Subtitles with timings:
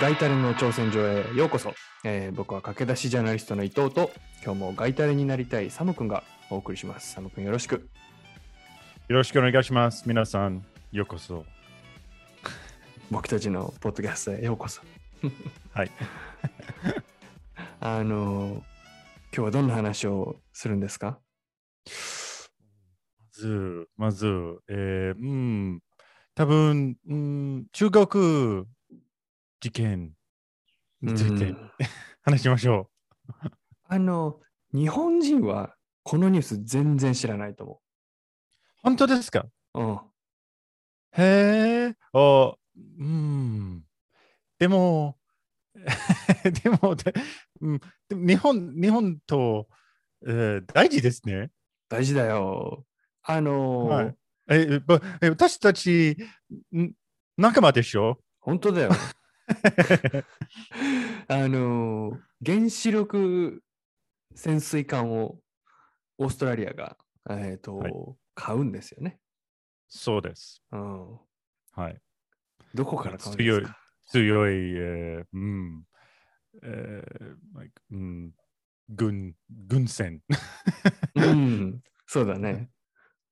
[0.00, 1.74] えーガイタレの挑戦状へようこそ、
[2.04, 4.10] えー僕は駆け出しジャーナリストの伊藤と
[4.44, 10.04] 今日もガイタレになりたいサムくんがお送りしますサムくんよろしくよろしくお願いします。
[10.06, 11.44] 皆さん、ようこそ。
[13.10, 14.82] 僕たちのポッドキャストへようこそ
[15.74, 15.90] はい。
[17.80, 18.62] あのー
[19.32, 21.20] 今日はどんな話をするんですか？
[21.86, 24.26] まず、まず、
[24.68, 25.34] えー、う
[25.76, 25.80] ん、
[26.34, 28.64] 多分、うん、中国
[29.60, 30.12] 事件
[31.02, 31.50] について。
[31.50, 31.70] う ん
[32.22, 32.90] 話しましょ
[33.84, 34.40] あの
[34.74, 37.78] 日本人はこのニュース全然知らないとう。
[38.82, 39.46] 本当ですか？
[39.72, 40.00] 思う、
[41.12, 42.54] へえ、あ、
[42.98, 43.84] うん。
[44.58, 45.18] でも、
[46.62, 47.14] でも、で
[47.60, 49.68] うん、でも日本、日本と、
[50.26, 51.50] えー大事ですね。
[51.88, 52.84] 大事だよ。
[53.22, 54.16] あのーはい。
[54.48, 56.16] えばえ私たち、
[56.76, 56.92] ん
[57.38, 58.18] 仲間でしょ？
[58.40, 58.90] 本当だよ
[61.28, 63.62] あのー原子力
[64.34, 65.38] 潜水艦を
[66.16, 66.96] オーストラリアが、
[67.28, 67.92] えーとはい
[68.34, 69.20] 買うんですよね、
[69.88, 70.62] そうです。
[70.72, 71.18] うん。
[71.72, 72.00] はい。
[72.72, 73.76] どこから買うんですか？
[74.06, 75.86] 強い、えーうん、
[76.62, 78.32] えー like うん、
[78.88, 80.22] 軍、軍船。
[81.16, 82.70] うん、そうだね。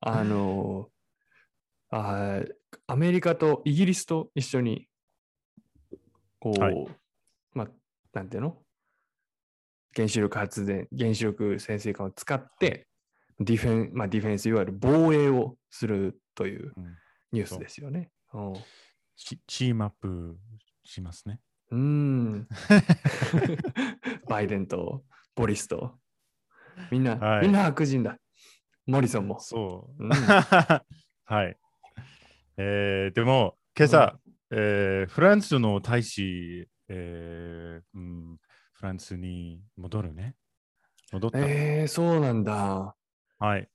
[0.01, 2.53] あのーあー
[2.87, 4.88] アメリカとイギリスと一緒に、
[6.41, 6.87] こう、はい
[7.53, 7.69] まあ、
[8.13, 8.57] なんていうの？
[9.97, 12.87] 原子力発電、原子力潜水艦を使って、
[13.41, 16.85] ディフェン、まあ、ディフェンス、いわゆる防衛をするといううん
[17.33, 18.11] ニュースですよね。
[18.33, 18.53] うん
[19.17, 20.39] チチームアップ
[20.85, 21.41] しますね。
[21.71, 22.49] うーん。
[24.29, 25.99] バイデンとボリスと。
[26.93, 28.19] みんな、はいみんな悪人だ。
[28.87, 29.41] モリソンも。
[29.41, 30.05] そう。
[30.05, 30.11] うん
[31.25, 31.57] はい。
[32.57, 34.19] えーでも、今朝、
[34.51, 38.39] えーフランスの大使、えーうん、
[38.73, 40.35] フランスに戻るね。
[41.13, 41.39] 戻った。
[41.41, 42.95] えー、そうなんだ。
[43.39, 43.69] はい。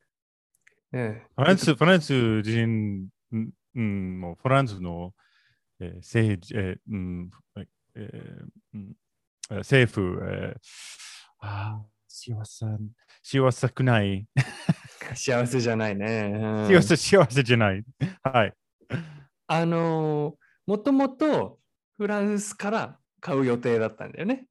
[0.92, 5.14] ねフランス、フランス人、うんうん、もうフランスの、
[5.80, 7.30] えー政治、えーうん
[7.96, 10.58] えー政府、えー
[11.42, 12.66] あー幸せ、
[13.22, 14.28] 幸せくない。
[15.16, 16.32] 幸せじゃないね。
[16.34, 17.84] うん幸せ、幸せじゃない。
[18.24, 18.54] はい。
[19.48, 21.60] あのーもともと
[21.98, 24.48] フランスから買う予定だったんだよね。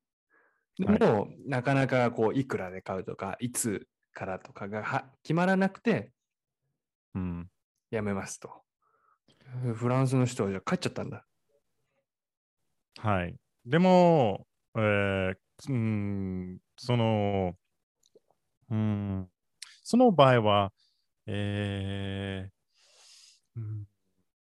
[0.78, 6.12] ではいも、なかなかこういくらで買うとか、いつからとかがは決まらなくて、
[7.14, 7.48] うん、
[7.90, 8.50] やめますと。
[9.74, 11.26] フランスの人はじゃあ帰っちゃったんだ。
[12.98, 13.34] はい。
[13.66, 14.46] でも、
[14.76, 15.34] えー
[15.68, 17.54] うん、その、
[18.70, 19.28] うん、
[19.82, 20.72] その場合は、
[21.26, 22.62] えー
[23.54, 23.86] うん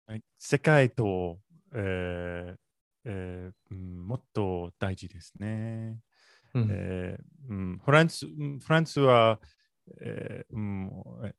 [0.07, 1.39] はい世界と、
[1.75, 2.57] えー
[3.05, 5.99] えーうん、もっと大事ですね。
[6.53, 9.39] うんえーうん、フランスうんフランスは、
[10.01, 10.91] えーうん
[11.25, 11.33] え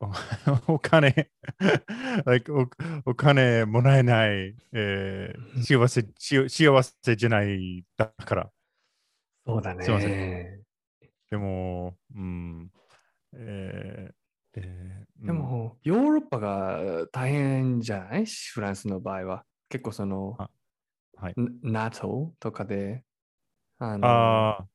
[0.00, 1.30] おお金
[2.24, 2.68] like お、
[3.04, 8.50] お金もらえない、えー幸せし幸せじゃないだから。
[9.44, 10.60] そうだね。
[11.30, 12.70] でも、うん
[13.34, 14.14] えー
[14.60, 18.24] えーでも、ヨーロッパが大変じゃない？
[18.26, 19.44] フランスの場合は。
[19.68, 20.50] 結構その、あ
[21.16, 23.04] はい、NATO とかで、
[23.78, 24.66] あうんのあ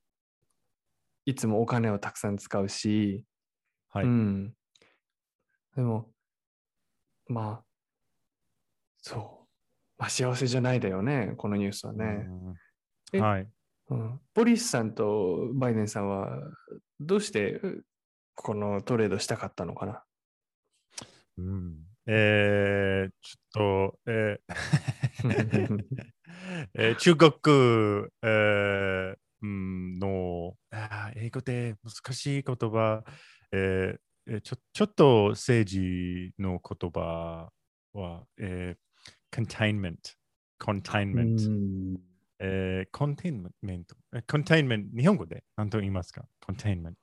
[1.25, 3.25] いつもお金をたくさん使うし、
[3.91, 4.53] あ、はい、うん。
[5.75, 6.11] でも、
[7.27, 7.63] まあ、
[8.97, 9.47] そう。
[9.97, 12.27] まあ、幸せじゃないだよね、このニュースはね。
[13.13, 13.49] はい。
[13.89, 16.29] うん、ボリスさんとバイデンさんは、
[16.99, 17.85] どうしてう
[18.35, 20.03] このトレードしたかったのかな？
[21.37, 24.53] うんえー、ちょっと、えー
[26.75, 27.31] えー、中国、
[28.21, 33.03] えー、のあ英語で難しい言葉、
[33.51, 37.49] えー、ち,ょちょっと政治の言葉
[37.93, 38.77] は、えー、
[42.39, 45.43] ええ、 containment、containment、日本語で？
[45.55, 46.25] 何と言いますか？
[46.45, 46.99] containment。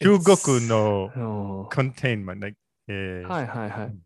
[0.00, 2.46] 中国の containment、
[2.88, 4.02] えーはいはいはいうん。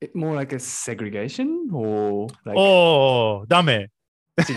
[0.00, 3.90] It more like a segregation or like おお、ダメ。
[4.38, 4.56] 違う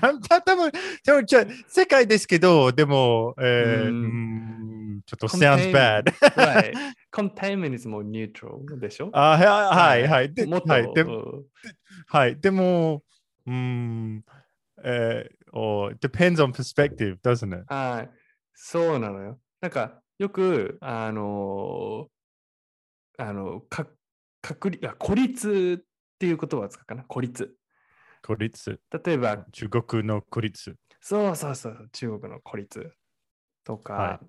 [0.00, 0.70] なんた多分
[1.04, 4.34] でもじゃあ世界ですけど、でも、えーうんうん
[5.06, 6.04] ちょっと sounds bad.
[6.36, 6.72] right.
[7.12, 10.32] Containment is more neutral でしょあはいはいはい。
[10.32, 11.44] でもっと、はい、でうん
[12.06, 13.02] はい、でも、
[13.46, 14.24] うん、
[14.82, 17.64] えー、お depends on perspective, doesn't it?
[17.66, 18.10] はい。
[18.54, 19.38] そうなのよ。
[19.60, 22.14] なんか、よく、あのー
[23.16, 23.86] あの、か、
[24.42, 25.86] 確率、あ孤立っ
[26.18, 27.04] ていう言葉を使うかな。
[27.04, 27.54] 孤立。
[28.22, 28.80] 孤立。
[29.04, 30.76] 例えば、中国の孤立。
[31.00, 32.92] そうそうそう、中国の孤立
[33.64, 34.26] とか、はい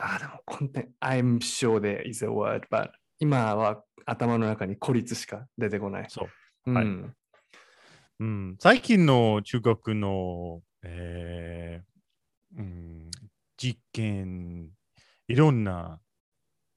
[0.00, 6.06] あ、でも、コンテン I'm sure there is a word, but 今は頭の中に孤立しか出てこない。
[6.08, 6.26] そ
[6.66, 6.70] う。
[6.70, 6.86] うん、はい
[8.20, 13.10] うん、最近の中国の、えーうん、
[13.56, 14.70] 実験、
[15.28, 16.00] いろんな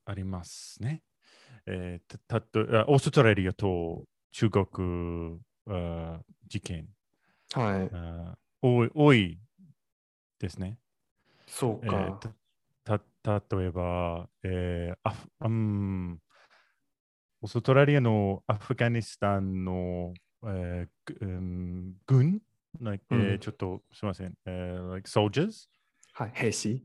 [0.05, 1.03] ありますね。
[1.65, 6.87] えーたたとあオーストラリアと中国あ事件
[7.53, 7.89] はい。
[7.93, 9.39] あ多い多い
[10.39, 10.77] ですね。
[10.79, 11.95] えそうか。
[11.97, 12.29] ー
[12.83, 12.99] た
[13.39, 16.19] た例えば、えーアフうん、
[17.41, 20.13] オーストラリアのアフガニスタンの、
[20.45, 22.41] えーぐうん軍、
[22.81, 25.67] like えーうんちょっとすみません、えー like soldiers
[26.13, 26.83] はい、兵士？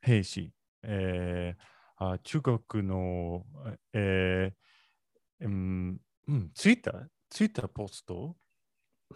[0.00, 0.52] 兵士、
[0.86, 3.44] えーあ中国の、
[3.92, 8.36] えーうんうん、ツイッター、ツイッターポスト、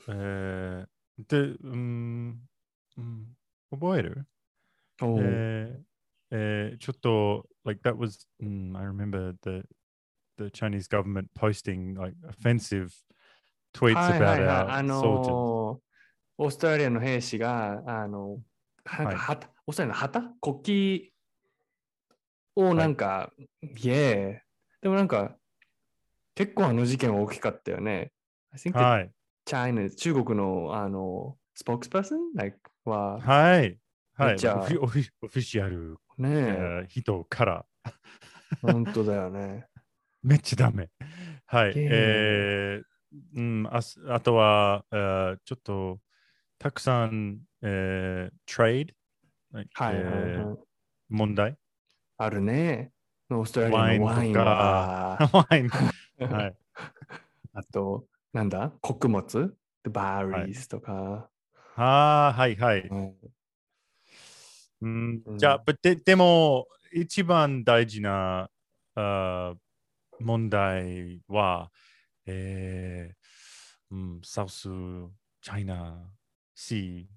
[0.08, 0.86] えー
[1.28, 2.40] で、うん
[2.96, 3.26] うん、
[3.72, 4.28] 覚える
[5.02, 5.82] おーえー
[6.30, 9.64] えーちょっと、like that was, mm, I remember the
[10.36, 12.90] the Chinese government posting like offensive
[13.74, 15.28] tweets はい about our soldiers.
[15.28, 15.78] ー
[16.40, 18.38] オーストラリアの兵士が、あの、
[18.84, 19.06] はい
[19.66, 21.17] オーストラリアの旗国旗
[22.58, 23.32] をなんか、
[23.62, 24.82] イエー。
[24.82, 25.36] でもなんか、
[26.34, 28.12] 結構あの事件は大きかったよね。
[28.52, 29.10] I think はい。
[29.46, 33.78] China, 中国のあの、スポークスパーソン like は、はい。
[34.14, 34.38] はい。
[34.38, 37.66] じゃあオフィオフィオフィシャル、ねええ、ー人から
[38.60, 39.66] 本当だよね。
[40.22, 40.90] めっちゃダメ。
[41.46, 41.72] はい。
[41.76, 42.84] えー
[43.36, 46.00] うん、あすあとは、えーちょっと
[46.58, 48.92] たくさん、えー、トレー
[49.52, 50.58] ド、はいはいえーはい。
[51.08, 51.56] 問題？
[52.20, 52.90] あるね。
[53.30, 55.68] オーストラリアのワインは、ワイン。
[56.26, 56.56] はい。
[57.52, 58.72] あと、なんだ？
[58.80, 59.56] 穀物？
[59.84, 61.30] バーリーズとか。
[61.76, 61.82] あ
[62.28, 62.88] あ、はいはい。
[64.80, 65.22] うん。
[65.36, 68.50] じゃあ、ででも、一番大事な
[68.96, 69.54] あ
[70.18, 71.70] 問題は、
[72.26, 74.68] えーうん、サウス
[75.40, 76.04] チャイナ
[76.56, 77.08] シ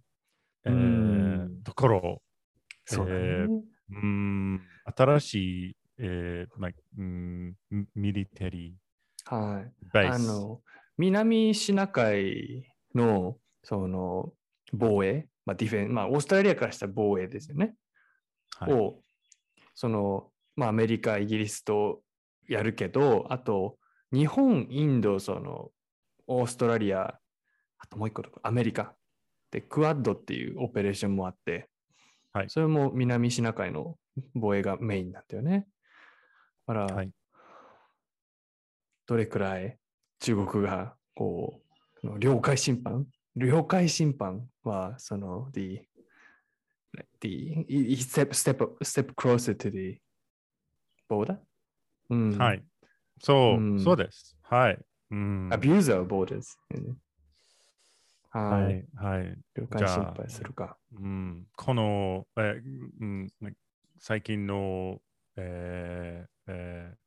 [0.66, 1.64] ー、えーうん。
[1.64, 2.22] ところ、
[2.86, 3.20] そうだね。
[3.20, 3.64] えー
[3.94, 5.36] うん、新し
[5.70, 8.76] い、えーまあうん、ミミリタリ
[9.26, 9.88] はい。
[9.88, 10.16] ーベース。
[10.16, 10.62] あの、
[10.98, 14.34] 南シナ海の、その、
[14.74, 17.76] 防衛、まあ、ディフェン、まあ、オーストラリアからしたら防衛ですよね。
[18.58, 19.02] はいを、
[19.74, 22.02] その、まあ、アメリカ、イギリスと
[22.48, 23.78] やるけど、あと、
[24.12, 25.72] 日本、インド、その、
[26.28, 27.20] オーストラリア、
[27.78, 28.96] あともう一個アメリカ。
[29.50, 31.70] で、クワッドっていうオペレーションもあって、
[32.34, 33.98] はいそれも南シナ海の
[34.34, 35.68] 防衛がメインなんだよね。
[36.68, 37.12] だから、はい
[39.08, 39.78] どれくらい
[40.20, 41.60] 中国が、こ
[42.02, 43.06] う、領海侵犯
[43.36, 45.82] 領海侵犯は、その、the,
[47.20, 47.66] the,
[47.98, 50.02] step, step, step closer to the
[51.10, 51.40] border?
[52.10, 52.38] うん。
[52.38, 52.64] はい。
[53.20, 54.38] そう、うんそうです。
[54.44, 54.80] はい。
[55.12, 56.58] うん、abuse of borders.
[58.34, 58.50] うんは。
[58.64, 58.84] はいい。
[58.96, 59.38] はい。
[59.56, 60.78] 領海侵犯するか。
[60.94, 63.32] うん、この、えーうん、
[64.00, 65.02] 最近の、
[65.36, 67.02] えーえー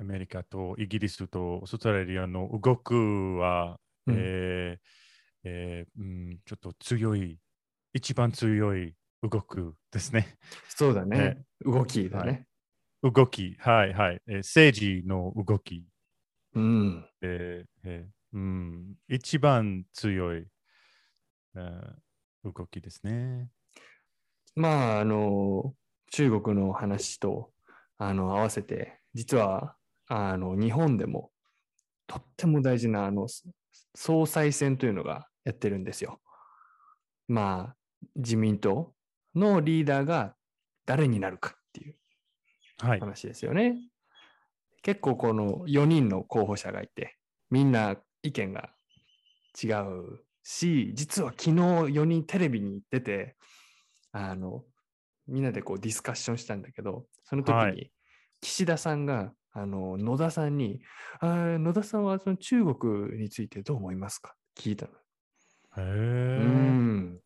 [0.00, 4.78] アメリカとイギリスとオーストラリアの動くは、うんえー
[5.44, 7.38] えーうん、ちょっと強い、
[7.92, 10.38] 一番強い動くですね。
[10.68, 11.44] そうだねね。
[11.64, 12.46] 動きだね。
[13.02, 14.22] 動き、はいはい。
[14.26, 15.86] えー政治の動き、
[16.54, 17.06] うん。
[17.22, 20.46] えーえーうん、一番強い、
[21.56, 21.94] えー
[22.42, 23.50] 動きですね。
[24.56, 25.74] まあ、あの、
[26.10, 27.52] 中国の話と、
[27.98, 31.30] あの、合わせて、実は、あの、日本でも、
[32.06, 33.44] とっても大事な、あの、そ
[33.94, 36.20] 総裁選というのがやってるんですよ。
[37.28, 37.76] まあ、
[38.16, 38.94] 自民党
[39.34, 40.34] のリーダーが
[40.86, 41.96] 誰になるかっていう
[42.78, 43.00] はい。
[43.00, 43.76] 話ですよね。
[44.82, 47.18] 結構この4人の候補者がいて、
[47.50, 48.70] みんな意見が
[49.62, 53.36] 違うし、実は昨日4人テレビに出て、
[54.12, 54.64] あの、
[55.26, 57.90] みんなでこうディスカッションしたんだけど、その時はに
[58.40, 60.80] 岸田さんが、あの野田さんに、
[61.18, 64.34] あー野田さんはその中国についてどう思いますか？
[64.56, 64.92] 聞いたの。
[65.78, 67.20] へうーん。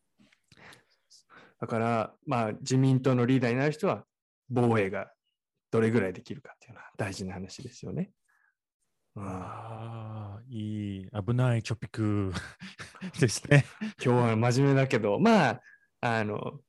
[1.59, 4.05] だから、まあ、自民党のリーダーになる人は、
[4.49, 5.11] 防衛が
[5.71, 8.11] どれぐらいできるかっていうのは大事な話ですよね。
[9.15, 12.33] うんああ、いい、危ないトピック
[13.19, 13.65] ですね。
[14.03, 15.61] 今日は真面目だけど、まあ、
[16.01, 16.59] あの、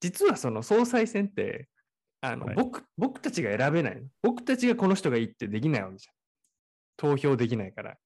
[0.00, 1.68] 実はその総裁選って、
[2.20, 4.08] あの、はい僕僕たちが選べないの。
[4.22, 6.08] 僕たちがこの人がいいってできないわけじ
[6.96, 7.98] 投票できないから。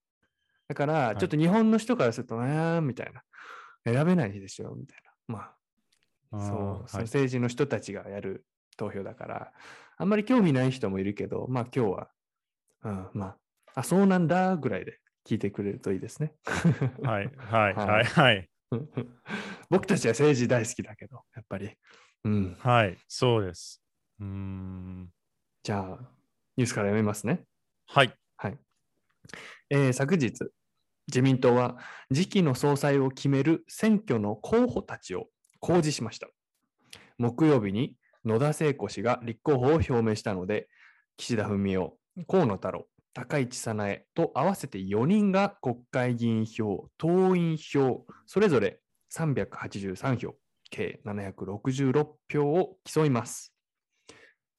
[0.67, 3.23] だから、いちょっと日本の人からすると、えーみたいな。
[3.85, 5.13] 選べないでしょみたいな。
[5.29, 5.57] まあ、
[6.31, 8.47] そう、そのはい政治の人たちがやる
[8.77, 9.53] 投票だから、
[9.97, 12.11] あんまり興味ない人もいるけど、まあ今日は、
[12.85, 13.39] うん、まあ、
[13.75, 16.35] あ、そうなんだぐらいで聞いてくれるといいですね。
[17.03, 18.51] はい、はい、ははいい、はい。
[19.71, 21.71] 僕たちは政治大好きだけど、やっぱり。
[22.25, 22.57] うん。
[22.61, 23.83] はい、そうです。
[24.21, 25.11] うーん。
[25.63, 26.13] じゃあ、
[26.57, 27.45] ニュースから読みますね。
[27.87, 28.13] はい。
[28.37, 28.59] はい。
[29.71, 30.33] えー昨日、
[31.09, 31.79] 自民党は
[32.13, 35.29] 次期の総裁を決める選挙の候補たちを
[35.61, 36.29] 公示しました。
[37.17, 40.69] 木曜日に野田聖子氏が立候補を表明したので、
[41.17, 41.93] 岸田文雄、
[42.27, 42.87] 河野太郎、
[43.19, 48.79] 高市早苗と合わせて4人が国会議員票、党員票、それぞれ
[49.13, 50.37] 383票、
[50.71, 53.53] 計766票を競います。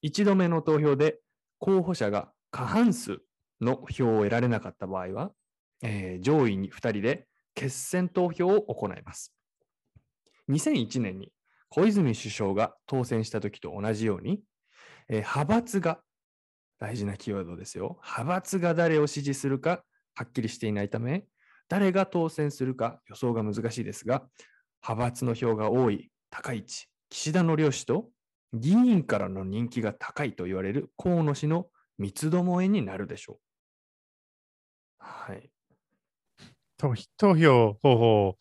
[0.01, 1.21] 一度目の投票で
[1.59, 3.19] 候補者が過半数
[3.61, 5.31] の票を得られなかった場合は、
[5.81, 9.33] えー上位に2人で決選投票を行います。
[10.49, 11.31] 2001年に
[11.69, 14.41] 小泉首相が当選した時と同じように、
[15.07, 16.01] えー派閥が
[16.79, 17.99] 大事なキーワードですよ。
[18.03, 19.83] 派閥が誰を支持するか
[20.15, 21.25] はっきりしていないため、
[21.67, 24.23] 誰が当選するか予想が難しいですが、
[24.81, 28.09] 派閥の票が多い高市、岸田の両氏と
[28.53, 31.67] 議員からの人気が高いと言われる河野氏の
[31.97, 33.37] 三つどもえになるでしょう。
[34.99, 35.51] はい。
[36.77, 38.37] 投投票方法、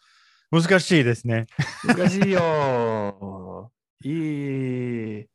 [0.50, 1.46] 難しいですね。
[1.84, 3.72] 難しいよ。
[4.04, 5.26] いい。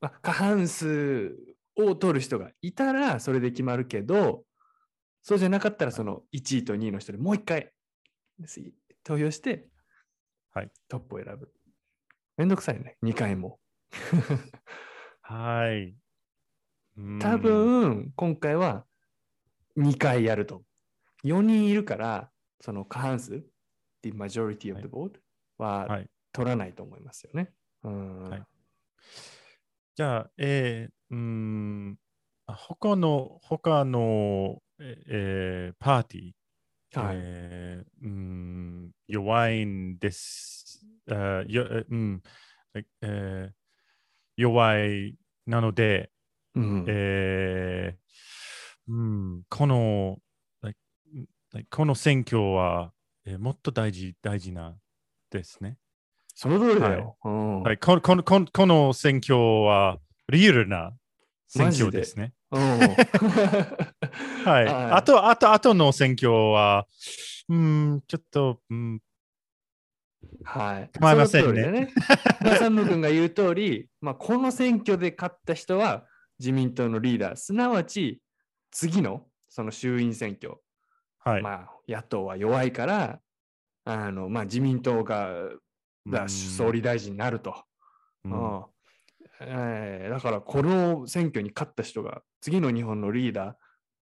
[0.00, 1.36] まあ、過半数
[1.76, 4.44] を取る人がいたらそれで決まるけど、
[5.22, 7.72] そうじゃなかったらその1位と2位の人でもう一回
[9.04, 9.68] 投票して、
[10.52, 11.50] はいトップを選ぶ。
[12.36, 13.58] めんどくさいね、2回も。
[15.22, 15.96] はい。
[16.96, 18.86] うん多、分、今回は
[19.78, 20.64] 2回やると。
[21.24, 23.44] 4人いるから、その過半数、
[24.02, 25.20] the majority of the vote
[25.56, 26.10] ははい。
[26.32, 27.52] 取らないと思いますよね。
[27.84, 28.42] うんはい
[29.94, 31.98] じゃあ、えー、うーん、
[32.46, 37.16] あ他の、他の、ええーパーティー、はい。
[37.18, 40.84] えーうーん、弱いんです。
[41.10, 42.22] あよえうん。
[43.02, 43.52] えー
[44.36, 45.14] 弱い
[45.46, 46.10] なので、
[46.54, 46.84] うん。
[46.88, 49.02] えーう
[49.38, 50.18] ん、この、
[51.70, 52.92] この選挙は、
[53.26, 54.74] えーもっと大事、大事な
[55.30, 55.76] ですね。
[56.34, 57.18] その通りだよ。
[57.24, 57.62] うん。
[57.62, 59.98] はい、このこのこのこの選挙は
[60.30, 60.92] リアルな
[61.54, 62.32] 選挙ですね。
[62.50, 62.96] うんはい。
[64.44, 66.86] はいあと、あと、あとの選挙は、
[67.50, 69.00] うん、ちょっと、うん、
[70.44, 70.90] はい。
[70.98, 71.92] 構いませんねね。
[72.58, 76.06] サム君が言う通り、 まあ、この選挙で勝った人は
[76.38, 78.22] 自民党のリーダー、すなわち
[78.70, 80.56] 次のその衆院選挙、
[81.18, 81.42] はい。
[81.42, 83.20] まあ、野党は弱いから、
[83.84, 85.50] あのまあ、自民党が
[86.06, 87.62] だうん総理大臣になると。
[88.24, 88.71] うんうん
[89.46, 93.54] えーだから、この選挙に勝った人が次の日本のリーダー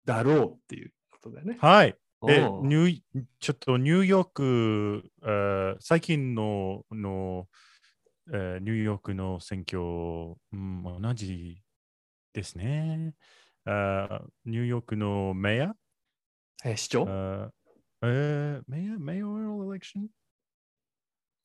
[0.05, 1.59] だろうっていうことだよね。
[1.61, 1.97] はい。
[2.29, 7.47] え、うんニューちょっとニューヨーク、えー最近のの、
[8.33, 11.63] えーニューヨークの選挙、うん、同じ
[12.33, 13.15] ですね。
[13.65, 15.75] あーニューヨークのメア？
[16.65, 17.07] えー市長？
[17.09, 17.51] あ
[18.03, 19.17] えー、メアメア？
[19.17, 20.09] ルエレクション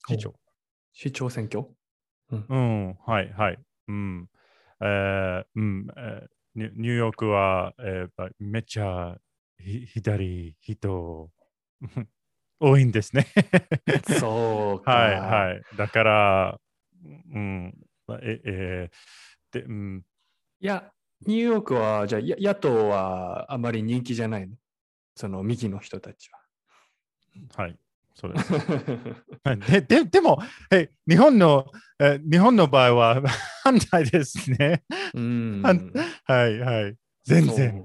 [0.09, 0.35] 市長。
[0.93, 1.65] 市長選挙
[2.29, 3.59] うん、はい、はい。
[3.91, 4.29] うん。
[4.81, 9.17] えーうんえーニューヨークは、えーめっちゃ
[9.57, 11.31] ひ左人
[12.59, 13.25] 多いんですね。
[14.19, 14.91] そうか。
[14.91, 15.61] はい、はい。
[15.77, 16.59] だから、
[17.03, 17.73] うん、
[18.21, 20.05] え、えーで、うん、
[20.59, 20.91] いや、
[21.25, 24.55] ニューヨークは、じゃあ、や野党はあまり人気じゃないの？
[25.15, 26.29] その右の人たち
[27.55, 27.77] はい、
[28.13, 28.33] そう
[29.67, 30.39] ででででも、
[30.71, 31.65] え日本の、
[31.99, 33.21] え日本の場合は
[33.63, 34.83] 反対ですね。
[35.13, 35.61] うん。
[35.63, 35.91] 反
[36.25, 36.95] はい、はい。
[37.23, 37.83] 全然。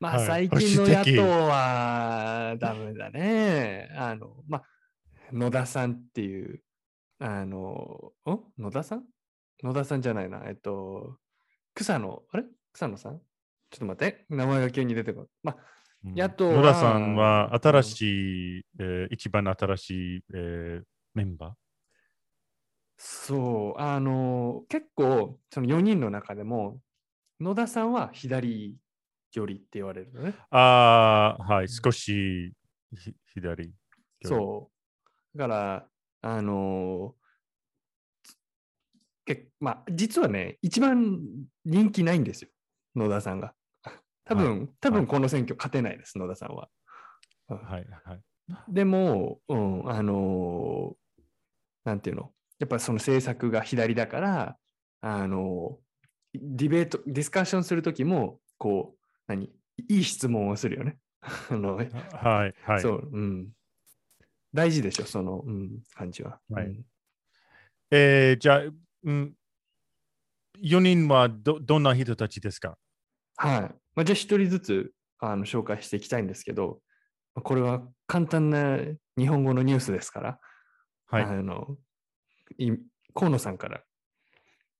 [0.00, 3.90] まあ、はい最近の野党はダメだね。
[3.96, 4.64] あの、まあ、
[5.32, 6.62] 野田さんっていう、
[7.18, 9.04] あの、ん野田さん？
[9.62, 10.44] 野田さんじゃないな。
[10.46, 11.18] えっと、
[11.74, 12.44] 草野、あれ？
[12.72, 13.18] 草野さん？
[13.70, 14.24] ちょっと待って。
[14.30, 15.28] 名前が急に出てこない。
[15.42, 15.56] まあ、
[16.04, 18.02] うん野田さんは新し
[18.60, 20.82] い、えー一番新しい、えー
[21.14, 21.56] メンバ
[22.96, 26.80] そう、あの、結構、その4人の中でも、
[27.40, 28.76] 野田さんは左
[29.32, 30.30] 寄りって言われるのね。
[30.30, 30.56] ー。
[30.56, 32.52] ああ、はい、少し
[32.96, 33.72] ひ左。
[34.24, 34.70] そ
[35.34, 35.38] う。
[35.38, 35.88] だから、
[36.22, 37.14] あの
[39.24, 41.20] けまあ、実はね、一番
[41.64, 42.50] 人気ないんですよ、
[42.96, 43.54] 野田さんが。
[44.28, 46.68] 多分、多分この選挙勝てないです、野田さんは。
[47.48, 48.22] はいはい。
[48.68, 51.22] でも、うん、あのー
[51.84, 54.56] なんていうの、やっぱその政策が左だから、
[55.00, 59.46] あのーディベート、ディスカッションするときも、こう、何、
[59.88, 60.98] いい質問をするよね。
[61.50, 62.80] あのはいはい。
[62.80, 63.48] そう、うん。
[64.52, 66.38] 大事でしょ、その、うん、感じは。
[66.50, 66.84] はいうん
[67.90, 68.62] えーじゃあ、
[69.04, 69.34] うん、
[70.62, 72.76] 4人はどどんな人たちですか？
[73.36, 73.74] はい。
[73.98, 76.78] まあ、じゃあ一人ずつあの紹介していきたいんですけど、
[77.34, 78.78] まあこれは簡単な
[79.18, 80.38] 日本語のニュースですから、
[81.08, 81.22] はい。
[81.24, 81.76] あの
[82.58, 82.70] い
[83.12, 83.80] 河野さんから。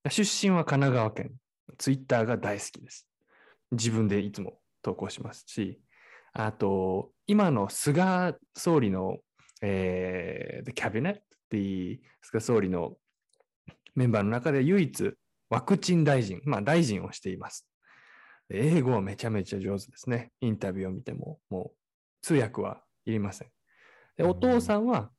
[0.08, 1.32] 出身は神奈川県。
[1.78, 3.08] ツイッターが大好きです。
[3.72, 5.80] 自分でいつも投稿しますし、
[6.32, 9.16] あと、今の菅総理の、
[9.62, 12.94] えー、The Cabinet、The 菅総理の
[13.96, 15.12] メンバーの中で唯一
[15.50, 17.68] ワクチン大臣、まあ大臣をしています。
[18.48, 20.32] で英語はめちゃめちゃ上手ですね。
[20.40, 21.76] インタビューを見ても、もう
[22.22, 23.48] 通訳はいりません。
[24.16, 25.10] でお父さんは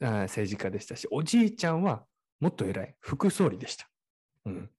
[0.00, 2.04] あー政治家でしたし、おじいちゃんは
[2.40, 3.88] もっと偉い副総理でした。
[4.46, 4.70] うん、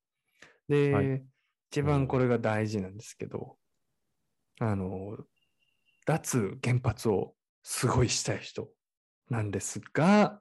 [0.67, 1.25] で、はい
[1.71, 3.57] 一番これが大事なんですけど、
[4.61, 5.17] あの、
[6.05, 7.33] 脱原発を
[7.63, 8.69] すごいしたい人
[9.29, 10.39] なんですが、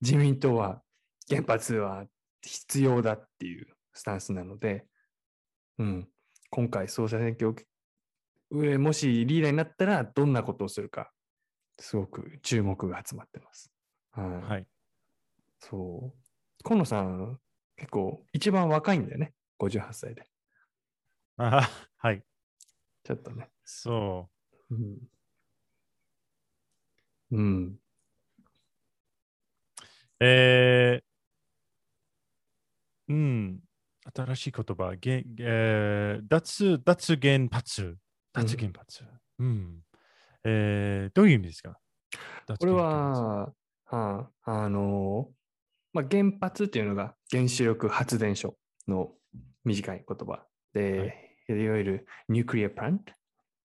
[0.00, 0.80] 自民党は
[1.28, 2.04] 原発は
[2.42, 4.86] 必要だっていうスタンスなので、
[5.78, 6.08] うん、
[6.50, 7.54] 今回総裁選挙を
[8.50, 11.12] 上もしリーダーになったらどんなことをするか、
[11.78, 13.70] すごく注目が集まってます。
[14.12, 14.52] はい。
[14.52, 14.66] はい。
[15.60, 16.62] そう。
[16.64, 17.38] 河野さん、
[17.76, 19.34] 結構一番若いんだよね。
[19.58, 20.24] 58歳で。
[21.36, 22.24] あはい。
[23.04, 23.48] ちょっとね。
[23.64, 24.28] そ
[24.70, 24.98] うん。
[27.30, 27.78] うん。
[30.20, 30.24] う。
[30.24, 31.02] えー、
[33.08, 33.67] うん。
[34.14, 34.94] 新しい言葉。
[34.96, 37.96] げえー、脱、脱原発。
[38.32, 39.04] 脱原発。
[39.38, 39.80] うん。
[40.44, 41.78] えー、どういう意味ですか？
[42.58, 43.52] これ、は、
[43.86, 45.30] はあ、あの、
[45.92, 49.12] まあ、原発っていうのが原子力発電所の
[49.64, 53.12] 短い言葉で、い、わゆるニュークリアプラント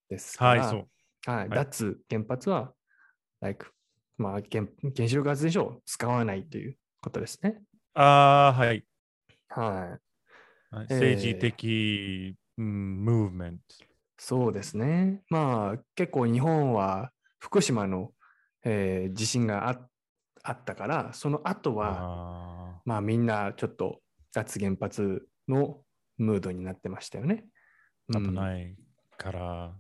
[0.10, 0.88] ですはい、そう。
[1.26, 2.74] はい、い脱原発は、
[3.42, 3.68] like
[4.18, 7.62] まあ、原原子力発電所を使わないということですね。
[7.94, 8.84] ああ、はい。
[9.50, 10.00] はい。
[10.82, 13.64] 政治的、うん、ムーブメント。
[14.18, 15.22] そうですね。
[15.30, 18.12] まあ、結構日本は福島の、
[18.64, 19.80] えー地震があ
[20.46, 24.02] あったから、その後は、あまあみんなちょっと
[24.34, 25.82] 脱原発の
[26.18, 27.46] ムードになってましたよね。
[28.12, 28.76] 危ない
[29.18, 29.76] から。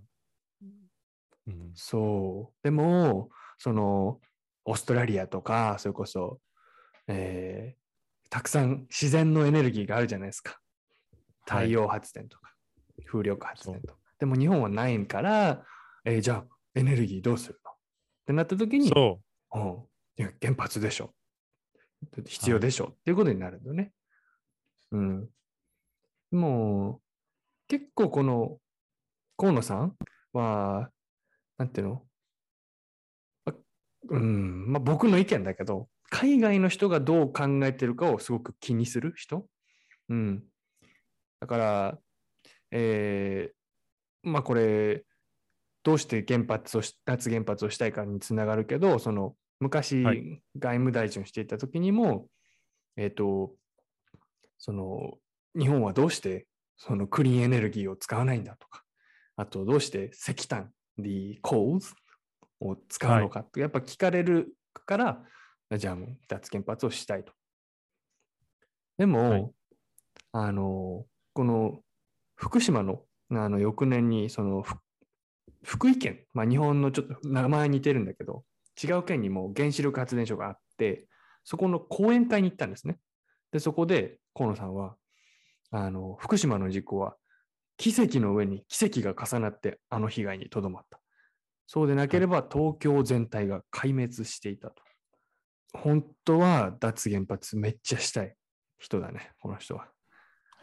[1.48, 2.56] うん、そう。
[2.64, 4.22] でも、その、
[4.66, 6.40] オーストラリアとか、それこそ、
[7.08, 7.84] えー
[8.30, 10.58] たくさん自然のエネルギーがあるじゃないですか。
[11.46, 12.54] 太陽発電とか、
[13.06, 14.00] 風力発電とか。
[14.20, 15.66] でも日本はないから、
[16.06, 17.72] えーじゃあエネルギーどうするの？
[17.72, 17.76] っ
[18.26, 19.20] てなった時に、そ
[19.54, 19.62] うん、
[20.18, 21.14] いや原発でしょ。
[22.26, 23.94] 必要でしょ、っていうことになるんだよね。
[24.92, 25.30] うん。
[26.32, 27.02] もう、
[27.68, 28.58] 結構この
[29.38, 29.96] 河野さん
[30.34, 30.90] は、
[31.58, 32.06] なんていうの？
[33.46, 33.54] あ
[34.10, 39.48] うん、まあ僕の意見だけど、海外の人がどう考えてるかをすごく気にする人？
[40.10, 40.44] うん。
[41.44, 42.00] だから、
[42.72, 45.04] えーまあこれ、
[45.84, 50.42] どうして原発をし、脱原発をしたいかにつながるけど、その昔、はい。
[50.58, 52.30] 外務大臣をしていた時にも、
[52.96, 53.52] えっ、と、
[54.58, 55.18] その
[55.60, 58.86] 日本はどうしてそのクリーンエネルギーを使わないんだとか、
[59.36, 61.94] あとどうして石炭、the coals
[62.62, 65.22] を使うのかって、やっぱ聞かれるから、
[65.78, 67.34] じゃあもう脱原発をしたいと。
[68.98, 69.52] でも、はい。
[70.32, 71.80] あの、この
[72.36, 74.76] 福島のあの翌年にそのふ
[75.64, 78.44] 福井県、まあ、日本のちょっと名前似てるんだけど、
[78.82, 81.08] 違う県にも原子力発電所があって、
[81.44, 83.00] そこの講演会に行ったんですね。
[83.52, 84.96] で、そこで河野さんは、
[85.72, 87.16] あの、福島の事故は
[87.78, 91.00] 奇跡の上に奇跡が重なってあの被害にとどまった。
[91.66, 94.84] そうでなければ東京全体が壊滅していたと。
[95.74, 98.36] 本当は脱原発めっちゃしたい
[98.78, 99.93] 人だね、この人は。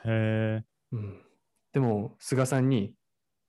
[0.05, 0.09] う。
[0.09, 0.65] へえ。
[0.93, 1.23] うん、
[1.73, 2.95] でも、菅さんに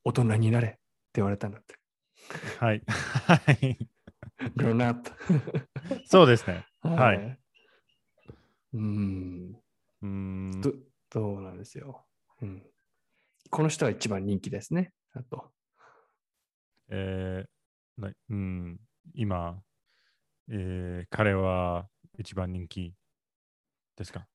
[0.03, 0.79] 大人になれって
[1.15, 1.75] 言われたんだって。
[2.59, 2.81] はい。
[2.87, 3.77] はい。
[4.55, 5.09] grown up
[6.05, 6.65] そうですね。
[6.81, 7.37] はいい。
[8.73, 9.55] うん、
[10.01, 10.61] うーん。
[10.61, 10.71] ど
[11.11, 12.05] そうなんですよ、
[12.41, 12.63] うん。
[13.49, 14.93] この人は一番人気ですね。
[15.13, 15.51] あと。
[16.89, 18.79] えーなうん、
[19.13, 19.61] 今、
[20.49, 21.87] えー彼は
[22.17, 22.93] 一番人気
[23.97, 24.27] ですか？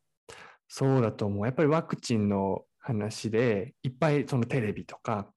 [0.68, 1.46] そうだと思う。
[1.46, 5.28] やっぱりワクチンの話で、いっぱいそのテレビとか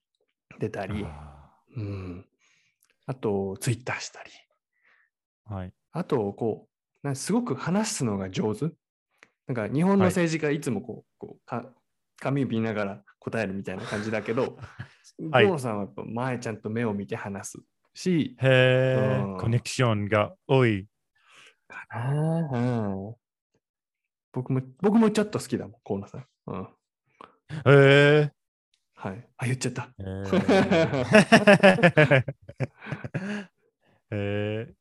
[0.60, 2.26] 出たり、あうん、
[3.06, 5.74] あとツイッターしたり、ーはい。
[5.92, 6.68] あとこ
[7.04, 8.72] う、なすごく話すのが上手。
[9.48, 11.66] なんか日本のはい政治家いつもこう、こうか
[12.20, 14.58] 紙を見ながら答えるみたいな感じだけど、
[15.32, 15.46] はい。
[15.46, 17.58] 河野さんはやっぱ前ちゃんと目を見て話す
[17.94, 20.88] し、へえうん、コネクションが多い。
[21.68, 23.16] かなうん、
[24.40, 26.26] 僕も僕もちょっと好きだもん、河野さん。
[26.48, 26.68] うん、へ
[27.66, 28.32] え
[28.96, 29.28] はい。
[29.38, 29.90] あ、言っちゃった。
[29.98, 32.24] へー
[34.12, 34.74] へー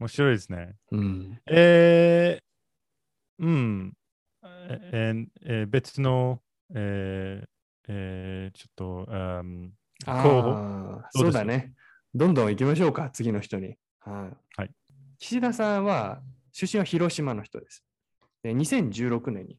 [0.00, 0.74] 面白いですね。
[0.90, 1.40] うん。
[1.46, 3.94] えー、うん。
[4.42, 6.42] えーえー別の、
[6.74, 7.48] えー
[7.86, 9.72] えーちょっと、うん
[10.06, 11.02] あ候補？
[11.12, 11.72] そううだね。
[12.14, 13.76] どんどん行きましょうか、次の人に。
[14.00, 14.60] はい。
[14.60, 14.70] はい
[15.18, 16.20] 岸田さんは、
[16.52, 17.83] 出身は広島の人です。
[18.44, 19.58] で2016年に、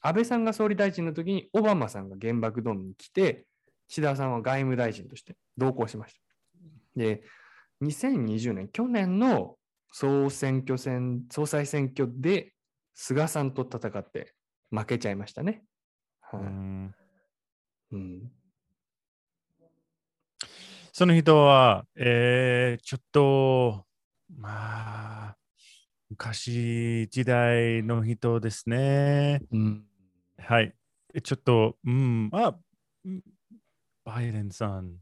[0.00, 3.46] 安倍さんが総理大臣の時に、オバマさんが原爆ドームに来て、
[3.86, 6.20] 岸田さんは外務大臣として同行しました。
[6.96, 7.22] で、
[7.80, 9.54] 2020年、去年の
[9.92, 12.52] 総選挙戦、総裁選挙で、
[12.94, 14.34] 菅さんと戦って
[14.70, 15.62] 負けちゃいましたね。
[16.32, 16.94] うはいん
[17.92, 18.32] うん
[20.92, 23.22] その人は、えーちょっと、まあ、
[26.14, 29.40] 昔時代の人ですね。
[29.50, 29.84] うん。
[30.38, 30.72] はい。
[31.12, 32.58] えちょっと、うん、まあ、
[33.04, 33.20] うん。
[34.04, 34.94] バイデンさん、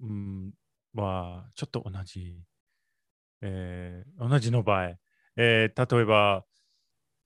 [0.00, 0.52] うん、
[0.94, 2.40] は、ちょっと同じ、
[3.42, 4.94] えー同じの場合、
[5.36, 6.44] えー例えば、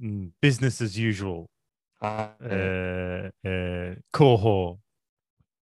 [0.00, 1.46] うん、business as usual、
[2.00, 4.78] あーえーえー候補、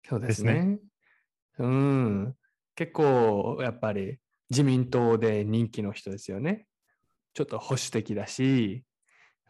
[0.08, 0.80] そうでですね。
[1.58, 2.34] うん。
[2.74, 4.18] 結構、やっぱり
[4.50, 6.66] 自民党で人気の人ですよね。
[7.36, 8.82] ちょっと保守的だし、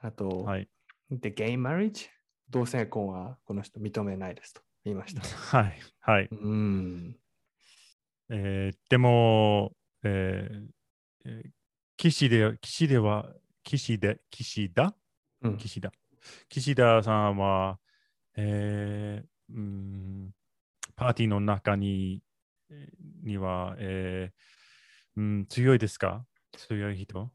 [0.02, 0.68] あと、はい。
[1.08, 2.08] で、ゲイマリッジ
[2.50, 5.22] 同性婚はこの人認めないですと言いました。
[5.56, 5.78] はい。
[6.00, 6.28] はい。
[6.32, 7.16] うん。
[8.28, 10.66] えーでも、えー
[11.26, 11.50] えー
[11.96, 14.92] 岸で、岸では、岸で、岸田
[15.42, 15.92] うん、岸田。
[16.48, 17.78] 岸田さんは、
[18.36, 20.34] えーうん、
[20.96, 22.20] パーティーの中に
[22.68, 26.26] えーには、えーうん、強いですか？
[26.52, 27.30] 強い人？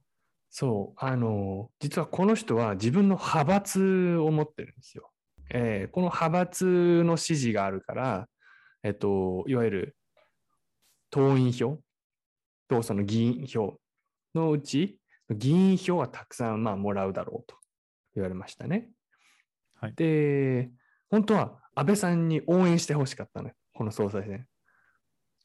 [0.51, 5.09] そう、あの、実はこの人は自分の派閥を持ってるんですよ。
[5.49, 8.29] えーこの派閥の支持があるから、
[8.83, 9.97] えっと、いわゆる
[11.09, 11.79] 党員票
[12.67, 13.79] とその議員票
[14.35, 17.57] のうち、議員票はたくさんまあもらうだろうと
[18.15, 18.89] 言われましたね。
[19.75, 20.69] はいで、
[21.09, 24.45] 本当は安倍さんに応援してほしかったのよ、この総裁選。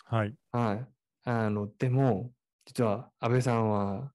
[0.04, 0.34] はい。
[0.50, 0.86] はい。
[1.24, 2.32] あの、でも、
[2.64, 4.12] 実は安倍さんは、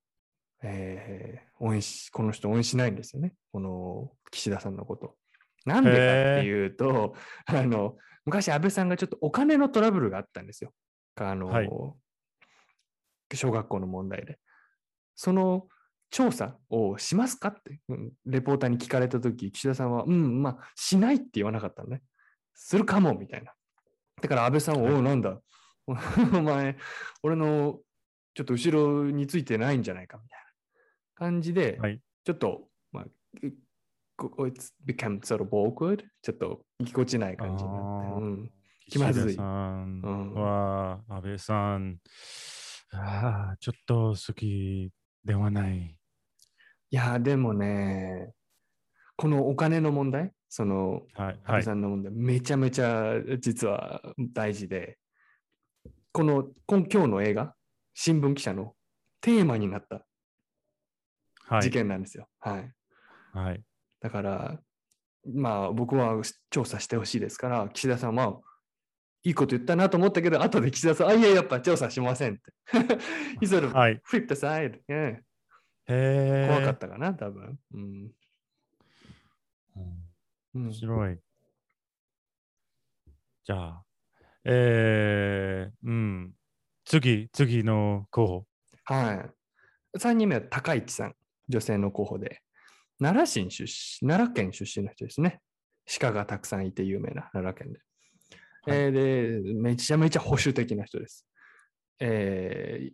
[0.63, 3.33] えー応援し、この人応援しないんですよね。
[3.51, 5.15] この岸田さんのこと。
[5.63, 5.99] なんでかっ
[6.41, 7.13] ていうと、
[7.45, 10.73] あの、昔安倍さんがちょっとお金のトラブルがあったんですよ。
[11.15, 11.69] あの、はい
[13.33, 14.39] 小学校の問題で。
[15.15, 15.67] その
[16.09, 22.01] 調査をしますかって、うんレポーターに聞かれたとき、岸田さんは、うん、まあ、しないって言わなかったのね。
[22.53, 23.53] するかも、みたいな。
[24.21, 25.39] だから安倍さんは、はいおう、なんだ、
[25.87, 25.93] お
[26.41, 26.75] 前、
[27.23, 27.79] 俺の
[28.33, 30.40] ちょっと後ろについてないんじゃないか、みたいな
[31.21, 31.99] 感じで、はい。
[32.23, 33.05] ちょっと、まあ、
[33.45, 33.51] い
[34.17, 38.21] ここ it's become sort of awkward ちょっとぎこちない感じになって。
[38.21, 38.51] うん、
[38.89, 41.99] 気まずいさんうんは、安倍さん、
[42.93, 44.89] あーちょっと好き
[45.23, 45.95] ではない。
[46.89, 48.33] いや、でもね、
[49.15, 51.39] このお金の問題、そのはい。
[51.43, 51.51] 安はい。
[51.53, 54.01] 倍さんの問題、めちゃめちゃ実は
[54.33, 54.97] 大事で、
[56.11, 57.53] この今今日の映画、
[57.93, 58.73] 新聞記者の
[59.21, 60.05] テーマになったはい。
[61.59, 62.27] 事件なんですよ。
[62.39, 62.73] はい。
[63.33, 63.61] はい。
[63.99, 64.59] だから、
[65.33, 68.39] まあ僕は調査してほしいですから、岸田さんは、
[69.23, 72.53] いいこと言ったなと思ったけど、後で岸田さん、あ、いや、やっぱ調査しませんって。
[73.55, 74.01] Of はい。
[74.09, 74.79] flipped aside.
[74.89, 75.19] Yeah.
[75.87, 77.59] へー怖かったかな、多分。
[77.73, 77.81] うん。
[77.81, 78.11] うん
[79.75, 80.01] うん
[80.53, 81.17] 面白い。
[83.45, 83.83] じゃあ、
[84.43, 86.33] えー、うん。
[86.83, 88.45] 次、次の候補。
[88.83, 89.13] は
[89.93, 89.97] い。
[89.97, 91.15] 3人目は高市さん、
[91.51, 92.41] 女性の候補で、
[92.99, 93.71] 奈良市出
[94.03, 95.39] 身、奈良県出身の人ですね。
[95.99, 97.79] 鹿がたくさんいて有名な奈良県で。
[98.63, 101.27] はいえーで、めちゃめちゃ保守的な人です。
[101.99, 102.93] えー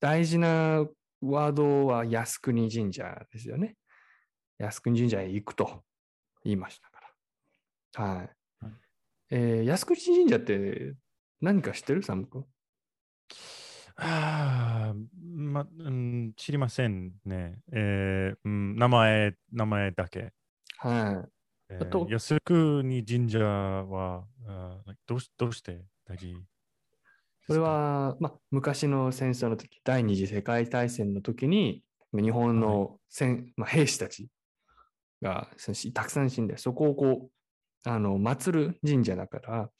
[0.00, 0.86] 大事な
[1.22, 3.76] ワードは靖国神社ですよね。
[4.58, 5.82] 靖国神社へ行くと
[6.44, 7.00] 言いましたか
[7.96, 8.04] ら。
[8.04, 8.18] はい。
[8.18, 8.72] はい
[9.30, 10.94] えー靖国神社って
[11.40, 12.02] 何か知ってる？
[12.02, 12.44] サム君
[13.96, 17.58] ああ、ま、うん、知りませんね。
[17.72, 20.32] えーうん、名前、名前だけ。
[20.78, 21.28] はい。
[21.70, 26.34] えあとー、靖国神社はあーどうしどうして大事？
[27.46, 34.28] それは、まあ、昔の戦争の時、第二次世界大戦の時に、日本の戦、まあ、兵士たち
[35.20, 35.48] が
[35.94, 37.28] たくさん死んで、そこをこ
[37.86, 39.70] う、あの、祀る神社だから、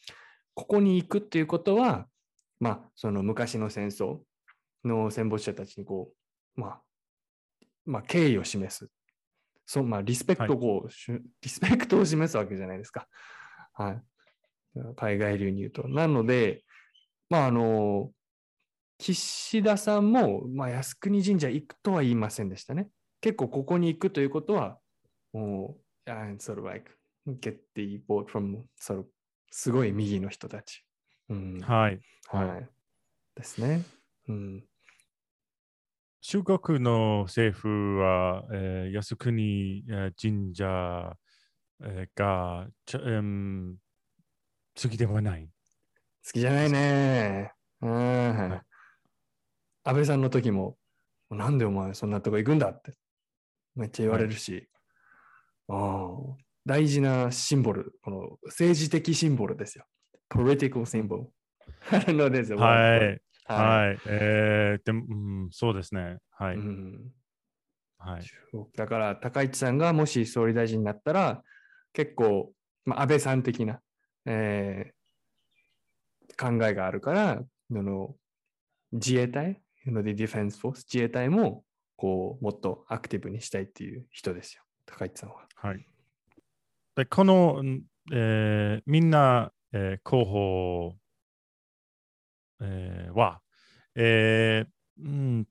[0.55, 2.07] ここに行くっていうことは、
[2.61, 4.21] まあ、その昔の戦争
[4.85, 6.13] の戦没者たちにこ
[6.57, 6.83] う、まあ、
[7.85, 8.89] まあ、敬意を示す。
[9.67, 13.09] そう、まあ、リスペクトをこう、しゅリスペクトを示すわけじゃないですか。
[13.73, 14.03] はい。
[14.97, 15.89] 海外流に言うと。
[15.89, 16.65] なので、
[17.31, 18.11] まあ、あの、
[18.99, 22.89] 岸田さんも、まあ、靖国神社行くとは言いませんでしたね。
[23.21, 24.79] 結構ここに行くということは、
[25.33, 26.91] もう、and sort of like,
[27.27, 29.07] get the vote from, sort of,
[29.51, 30.85] すごい右の人たち。
[31.29, 31.61] うん。
[31.61, 32.01] はい。
[32.29, 32.69] はい。
[33.37, 33.83] ですね。
[34.29, 34.65] うん。
[36.21, 41.17] 中国の政府は、えー、靖国えー神社、
[41.83, 43.77] えーがちょ、うん、
[44.81, 45.47] 好きではない。
[46.25, 47.53] 好きじゃないね。
[47.83, 47.91] うん。
[47.91, 47.95] い
[49.87, 50.79] 安倍さんの時も、
[51.31, 52.95] なんでお前そんなとこ行くんだって、
[53.75, 54.69] めっちゃ言われるし、
[55.69, 59.85] うん大事なシンボル、この政治的シンボルですよ。
[60.31, 61.27] Political symbol
[61.91, 62.59] あるのですよ。
[62.59, 63.21] はい。
[63.45, 63.99] ははい。
[64.07, 65.15] えー、でも、う
[65.47, 66.19] ん、そうですね。
[66.31, 66.57] はい。
[66.57, 66.59] い。
[66.59, 67.13] うん
[67.99, 68.23] はい。
[68.77, 71.43] だから、高市さんがもし総理大臣になったら、
[71.95, 72.53] 結構、
[72.85, 73.81] まあ、安倍さん的な、
[74.27, 74.95] えー
[76.37, 78.17] 考えがあるから、その
[78.93, 81.65] 自衛隊、のでディフェンスフォース、自衛隊も
[81.97, 85.47] こうもっとアクティブにしたいっていう人ですよ、高市さんは。
[85.55, 85.87] はい。
[86.97, 87.83] で、この、ん
[88.13, 90.97] えーみんな、えー候補、
[92.61, 93.41] えーは、
[93.97, 95.49] えーうん、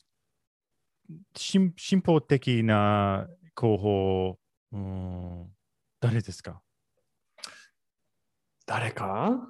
[1.36, 4.40] 進進歩的な候補、
[4.72, 5.50] うん、
[6.00, 6.62] 誰ですか？
[8.66, 9.46] 誰か？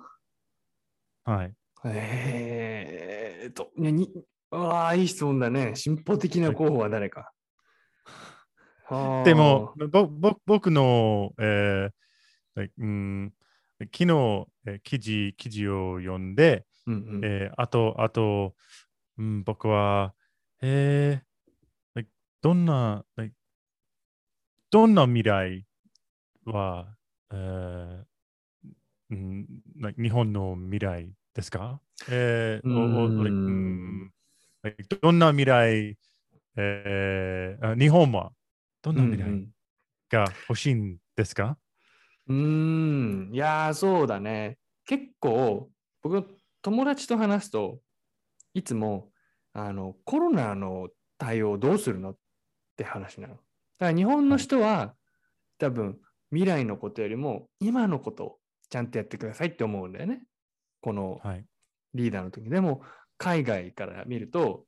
[1.24, 1.54] はい。
[1.86, 4.10] えーっと、ねに
[4.50, 5.76] うわあ、いい質問だね。
[5.76, 7.32] 進歩的な候補は誰か？
[8.90, 13.34] はあでも、ぼぼ僕の、えーうん、
[13.92, 17.22] 昨日、えー記事記事を読んで、うんうん。
[17.24, 18.56] えーあと、あと、
[19.18, 20.14] うん、僕は、
[20.62, 21.26] えー
[21.96, 22.10] like
[22.42, 23.34] どんな、like
[24.72, 25.66] どんな未来
[26.46, 26.96] は、
[27.32, 28.04] えー
[29.12, 29.48] うん
[29.80, 34.14] like 日本の未来ですか、えーううん
[35.02, 35.98] どんな未来、
[36.56, 38.32] えーあ日本は
[38.82, 39.48] どんな未来
[40.10, 41.58] が欲しいんですか、
[42.28, 44.58] うーん、いやー、そうだね。
[44.86, 45.70] 結構、
[46.02, 47.80] 僕、友達と話すと、
[48.54, 49.12] いつも、
[49.54, 52.18] あの、コロナの対応どうするのっ
[52.78, 53.36] て話なの。
[53.36, 53.46] だか
[53.92, 54.96] ら日本の人は、
[55.58, 56.00] 多分、
[56.32, 60.26] 未来のことよりも、今のことをちゃんとやってくださいって思うんだよね。
[60.82, 61.46] このはい。
[61.94, 62.50] リーダーの時。
[62.50, 62.82] でも、
[63.18, 64.66] 海外から見ると、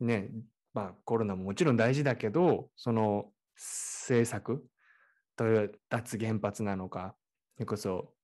[0.00, 0.30] ね、
[0.74, 4.64] まあ、コロナももちろん大事だけど、その政策、
[5.88, 7.16] 脱原発なのか、
[7.56, 8.14] それこそ、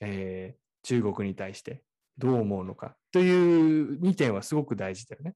[0.00, 1.82] えー中国に対して
[2.16, 5.34] どう思うのかという2点はすごく大事だよね。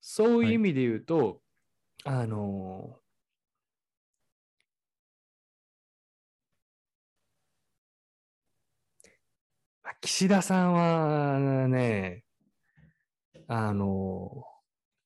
[0.00, 1.42] そういう意味で言うと、
[2.04, 2.98] あの
[9.82, 12.24] まあ岸田さんはね、
[13.48, 14.44] あの、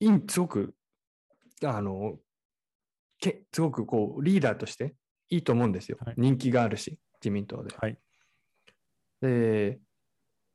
[0.00, 0.74] いんすごく、
[1.64, 2.18] あの、
[3.18, 4.94] けすごくこうリーダーとして
[5.30, 5.98] いいと思うんですよ。
[6.04, 7.74] はい人気があるし、自民党で。
[7.76, 7.98] はい。
[9.20, 9.80] で、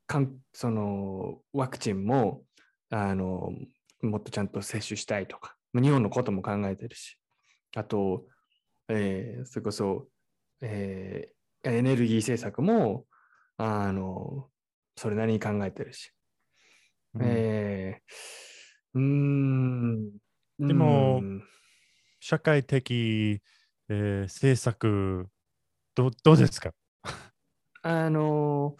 [0.07, 2.43] かんそのワクチンも
[2.89, 3.51] あの
[4.01, 7.17] もっとちゃんと接種したいとか、まあ日本のことも考えてるし、
[7.75, 8.27] あと、
[8.89, 10.07] えーそれこそ、
[10.61, 11.35] えー
[11.67, 13.07] エネルギー政策も
[13.57, 14.51] あの
[14.95, 16.11] それなりに考えてるし、
[17.15, 20.11] うんえーうーん、
[20.59, 21.43] でもうん
[22.19, 23.41] 社会的、
[23.89, 25.28] えー政策
[25.95, 26.71] ど、どうですか？
[27.84, 28.76] あの、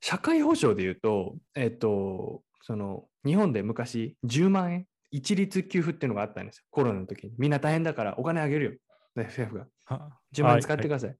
[0.00, 6.64] 社会保障で言うと、えっと、その、日本で昔10万円、一律給付っていうのがあったんですよ。
[6.70, 7.34] コロナの時に。
[7.38, 8.70] みんな大変だからお金あげるよ。
[9.14, 9.68] で政府が。
[9.86, 11.16] は10万円使ってくはいださい。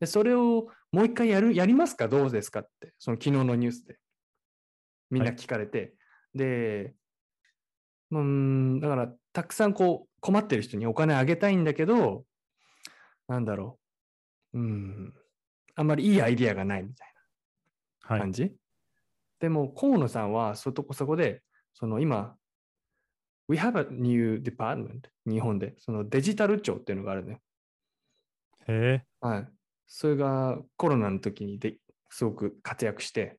[0.00, 2.08] で、それをもう一回やる、やりますか？
[2.08, 3.98] どうですかって、その昨日のニュースで。
[5.10, 5.94] みんな聞かれて。
[6.34, 6.94] で、
[8.10, 12.24] うーん、だから、たくさんこう、困ってる人にお金あげたいんだけど、
[13.30, 13.78] なんだろ
[14.52, 14.58] う。
[14.58, 15.14] うん、
[15.76, 17.14] あんまりいいアイディアがないみたい
[18.08, 18.14] な。
[18.14, 18.20] はい。
[18.22, 18.52] 感じ、
[19.38, 22.34] でも河野さんはそこそこでその今
[23.48, 25.74] We have a new department 日本で。
[25.78, 27.40] そのデジタル庁っていうのがあるね、
[28.66, 29.48] へはい、
[29.86, 31.76] それがコロナの時にで
[32.08, 33.38] すごく活躍して、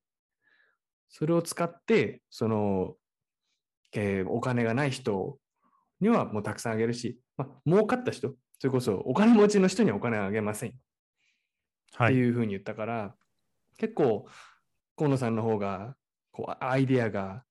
[1.10, 2.94] それを使って、その、
[3.92, 5.38] えーお金がない人
[6.00, 10.72] にはもうたくさんあげるし、まあ、儲かった人、それこそお金持ちの人にはお金はあげませんっ
[11.96, 12.12] はい。
[12.12, 13.16] ていうふうに言ったから、
[13.76, 14.28] 結構
[14.96, 15.96] 河野さんの方が
[16.30, 17.42] こうアイデアが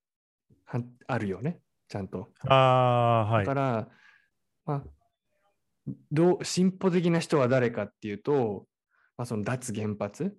[0.64, 2.30] はあるよね、ちゃんと。
[2.48, 3.60] あはいだか。
[3.60, 3.90] ら、
[4.66, 4.84] まあ、
[6.14, 8.66] どう進歩的な人は誰かっていうと、
[9.18, 10.38] まあ、その脱原発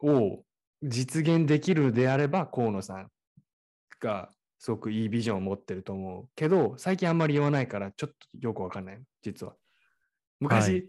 [0.00, 0.44] を
[0.82, 3.10] 実現できるであれば河野さん
[4.00, 9.52] がすごくいいビジョンを持ってると思うけど最近あんまり言わないからちょっとよくわかんない実は
[10.40, 10.84] 昔、はい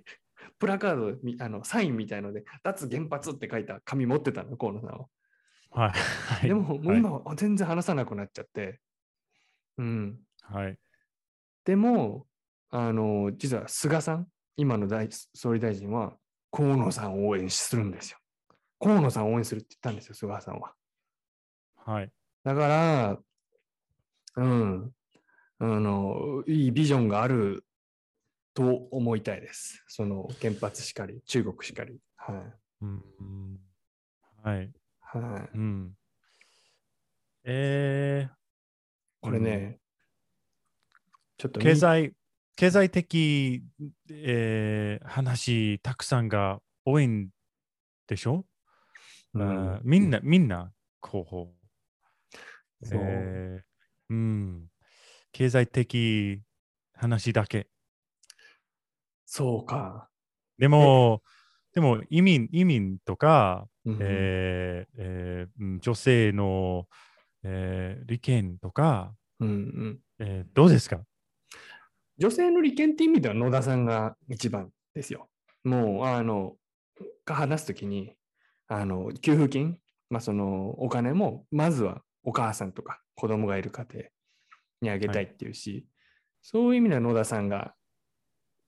[0.60, 5.08] プラカードみあのサインみたいので脱原発って書いた紙持ってたの河野さんは
[5.72, 5.92] はい。
[5.92, 8.80] はいでももうはい今は全然話さなくなっちゃって
[9.78, 10.78] うんはい。
[11.66, 12.28] でも、
[12.70, 14.28] あの、実は菅さん、
[14.58, 16.14] 今の大総理大臣は、
[16.52, 18.20] 河野さんを応援するんですよ。
[18.80, 20.74] 河野さんを応援するって言ったんですよ、菅さんは。
[21.78, 22.12] はい。
[22.44, 23.18] だから、
[24.38, 24.92] うん、
[25.60, 27.65] あの、いいビジョンがある
[28.56, 29.84] と思いたいです。
[29.88, 32.00] その原発しかり、中国しかり。
[32.16, 32.36] はい。
[32.82, 33.60] うんうん
[34.42, 34.72] はい。
[35.02, 35.58] はい。
[35.58, 35.94] うん。
[37.44, 38.30] え
[39.22, 39.80] これね、
[41.38, 42.14] ちょっと経済、
[42.56, 43.62] 経済的、
[44.10, 47.30] えー話、たくさんが多いん
[48.08, 48.46] でしょ、
[49.34, 51.54] うんみんな、みんな候補。
[52.82, 54.68] そうえーうん。
[55.32, 56.42] 経済的
[56.94, 57.68] 話だけ。
[59.38, 60.08] そうか。
[60.58, 61.22] でも、
[61.74, 66.88] でも移民、移民とか、うんえーえーうん女性の、
[67.44, 71.02] えー利権とか、うんうんえーどうですか？
[72.18, 75.28] 女性の利権って意味では野田さんが一番ですよ。
[75.66, 76.56] もう、あの、
[77.26, 78.16] が話すときに、
[78.70, 84.06] あの、給付金、まあ、そのお金も、まずはお母さんとか子供がいる家庭
[84.82, 85.86] にあげたいっていうし、
[86.42, 87.76] そういう意味では野田さんが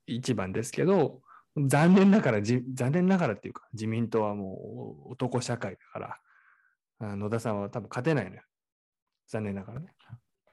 [0.07, 1.21] 一番ですけど、
[1.57, 6.19] 残念ながらじ、残念ながらっていうか、自民党はもう男社会だから、
[6.99, 8.43] あ野田さんは多分勝てないのよ。
[9.27, 9.93] 残念ながらね。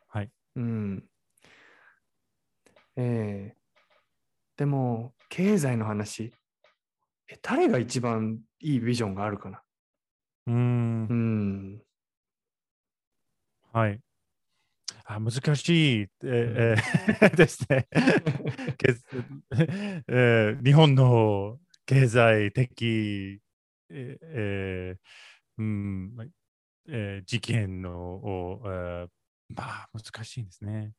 [0.08, 0.30] はい。
[0.56, 1.04] うん。
[2.96, 3.56] ええ
[4.56, 6.32] でも、経済の話、
[7.28, 9.62] え、誰が一番いいビジョンがあるかな？
[10.46, 11.82] うーんう、ん。
[13.72, 14.00] はい。
[15.06, 16.28] あ難しい、えー
[17.20, 17.86] えー ですね。
[18.78, 18.94] け
[20.08, 23.40] えー日本の経済的、
[23.90, 24.98] えーえー
[25.58, 26.24] うんま
[26.88, 29.08] えー事件のを、えー
[29.50, 30.92] まあ難しいですね。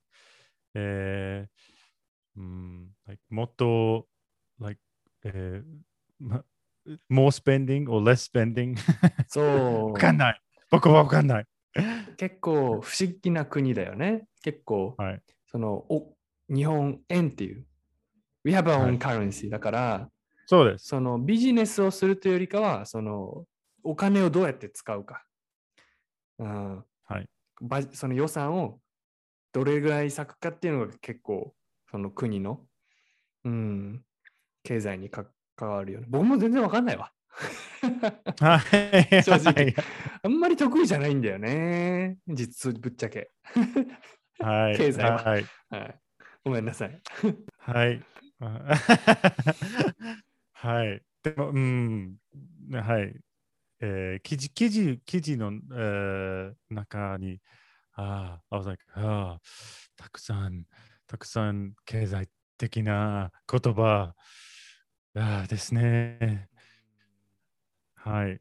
[0.75, 4.07] えーうん、like もっと、
[4.59, 4.79] like
[5.23, 5.63] えー
[6.19, 6.43] ま
[7.09, 8.77] more spending or less spending?
[9.27, 9.41] そ
[9.93, 10.41] わかんない。
[10.69, 11.45] 僕はわかんない。
[11.75, 11.81] う。
[12.17, 14.27] 結構不思議な国だよね。
[14.41, 15.21] 結構、はい。
[15.45, 16.15] その、お、
[16.49, 17.65] 日本円っていう。
[18.43, 20.09] We have our は own い currency だから、
[20.45, 20.87] そうです。
[20.87, 23.45] そのビジネスをするというよりかは、その
[23.83, 25.25] お金をどうやって使うか。
[26.39, 27.29] うんはい。
[27.61, 28.79] ばその予算を
[29.53, 31.55] どれぐらい割くかっていうのが結構
[31.89, 32.61] その国の、
[33.45, 34.03] うん、
[34.63, 36.07] 経済にか関わるよね。
[36.09, 37.11] 僕も全然わかんないわ。
[38.39, 39.23] はい。
[39.23, 39.75] 正直はい
[40.23, 42.17] あんまり得意じゃないんだよね。
[42.27, 43.29] 実ぶっちゃけ。
[44.39, 44.77] はい。
[44.77, 45.45] 経済ははい。
[45.69, 45.99] はい、
[46.43, 47.01] ごめんなさい。
[47.59, 48.01] はい。
[50.53, 51.01] はい。
[51.23, 52.17] でも、うん。
[52.71, 53.15] はい。
[53.81, 57.39] えー、記事、記事、記事の、えー中に、
[57.93, 59.41] ああ、I was like, ああ、
[59.95, 60.65] たくさん、
[61.07, 64.15] たくさん経済的な言葉
[65.15, 66.49] ああですね。
[68.09, 68.39] はい。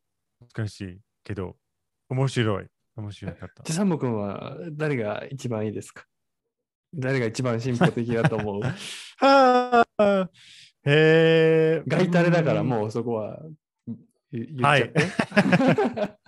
[0.57, 1.57] 難しいけど、
[2.09, 2.67] 面白い。
[2.97, 3.63] 面白かった。
[3.65, 6.05] ジサム君は誰が一番いいですか？
[6.95, 8.63] 誰が一番進歩的だと思う？
[9.19, 10.31] はあ、
[10.85, 11.83] へえ。
[11.89, 13.41] ガイタレだからうんもうそこは
[14.31, 14.95] 言言っちゃって。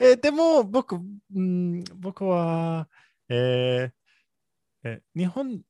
[0.00, 2.88] えーでも僕、うん、僕は、
[3.28, 5.62] えーえ日本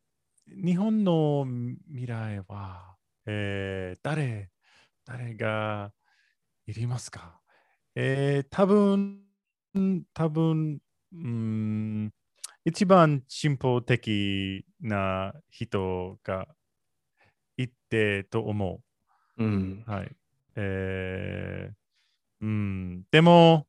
[0.47, 1.47] 日本の
[1.89, 4.51] 未来は、えー誰
[5.05, 5.93] 誰が
[6.67, 7.41] いりますか、
[7.95, 9.21] えー、多分
[10.15, 10.79] 多分、
[11.13, 12.13] うん、
[12.65, 16.49] 一番進歩的な人が
[17.57, 18.81] いてと思
[19.37, 19.45] う。
[19.45, 19.85] うん。
[19.87, 20.17] はい。
[20.57, 23.67] えー、うん、でも、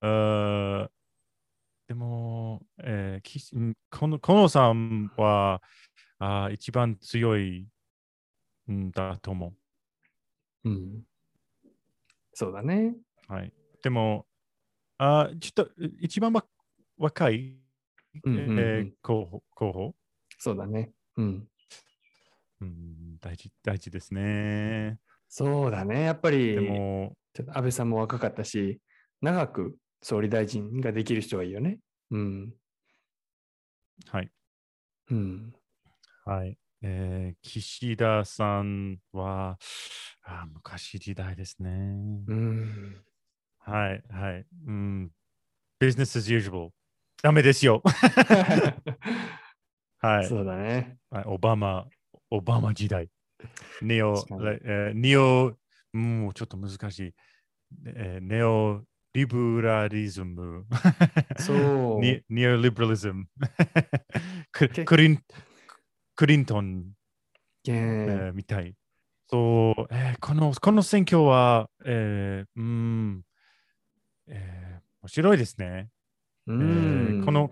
[0.00, 0.88] あー
[1.88, 5.60] でも、えーきんこの、このさんは、
[6.18, 7.68] あー一番強い
[8.70, 9.54] んだと思
[10.64, 10.70] う。
[10.70, 11.02] うん。
[12.34, 12.94] そうだね。
[13.28, 13.52] はい。
[13.82, 14.26] でも、
[14.98, 15.70] あちょっと
[16.00, 16.44] 一番わ
[16.98, 17.56] 若い、
[18.24, 19.94] うんうんうんえー候補候補、
[20.38, 20.92] そうだね。
[21.16, 21.48] うん。
[22.60, 24.98] うん、大事大事ですね。
[25.28, 26.02] そうだね。
[26.02, 27.16] やっぱりで、も、
[27.48, 28.80] 安倍さんも若かったし、
[29.20, 31.78] 長く総理大臣ができる人がいいよね。
[32.10, 32.54] うん。
[34.06, 34.30] はい。
[35.10, 35.52] うん。
[36.24, 36.58] はい。
[36.84, 39.56] えー、岸田さんは、
[40.24, 41.70] あ昔時代ですね。
[42.26, 42.96] うん。
[43.58, 44.44] はい、はい。
[44.66, 45.12] うん。
[45.80, 46.70] business as usual。
[47.22, 47.82] ダメですよ。
[49.98, 50.26] はい。
[50.26, 50.96] そうだね。
[51.08, 51.86] はいオバマ、
[52.30, 53.08] オバマ時代。
[53.80, 54.14] ネオ
[54.64, 55.56] えーネオ、
[55.92, 57.14] もうちょっと難しい。
[57.86, 58.82] えーネオ
[59.14, 60.66] リブラリズム。
[61.38, 61.54] そ
[61.98, 62.00] う。
[62.02, 63.28] ネネオリブラリズム。
[64.50, 65.22] クリン
[66.22, 66.92] クリントン、
[67.66, 68.76] ええーーみたい。
[69.28, 73.24] そう、えーこの、この選挙は、えーうん、
[74.28, 75.90] えー面白いですね。
[76.46, 77.50] うえんーこの、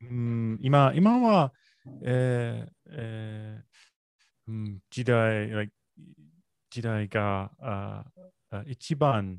[0.00, 1.52] うん、今今は、
[2.02, 5.72] えーえーうん、時代、like
[6.70, 8.04] 時代があ
[8.50, 9.38] あ一番、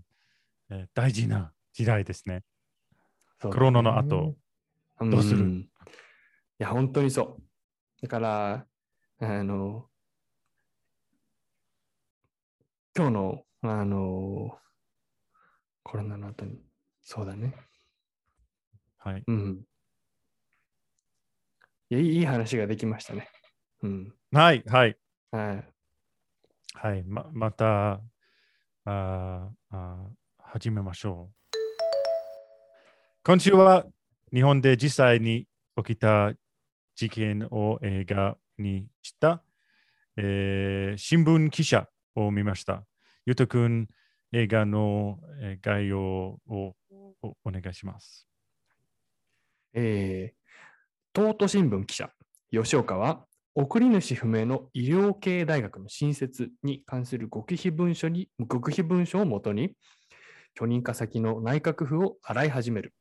[0.69, 2.35] えー大事な時代ですね。
[2.35, 2.43] ね
[3.41, 4.37] コロナの後
[5.01, 5.43] どうする？
[5.43, 5.67] んい
[6.59, 7.43] や、本当にそう。
[8.01, 8.65] だから、
[9.21, 9.85] あの、
[12.95, 14.57] 今日の、あの、
[15.83, 16.61] コロナの後に、
[17.01, 17.53] そうだね。
[18.97, 19.23] はい。
[19.27, 19.65] うん。
[21.89, 23.29] いや、いい話ができましたね。
[23.83, 24.13] うん。
[24.31, 24.97] はい、はい、
[25.31, 25.73] はい。
[26.75, 27.03] はい。
[27.03, 30.07] ままたあーあー
[30.37, 31.35] 始めましょう。
[33.23, 33.85] 今週は
[34.33, 35.45] 日本で実際に
[35.75, 36.31] 起きた
[36.95, 39.43] 事件を映画にした、
[40.17, 42.83] えー新聞記者を見ました。
[43.25, 43.87] ゆうとくん、
[44.31, 45.19] 映画の
[45.61, 46.39] 概要を
[47.21, 48.27] おお願いします。
[49.73, 52.11] えー、東都新聞記者、
[52.51, 59.75] 吉岡は、送り主不明の医療系大学の新設に関する極秘文書に極秘文書をもとに、
[60.53, 62.93] 許認可先の内閣府を洗い始める。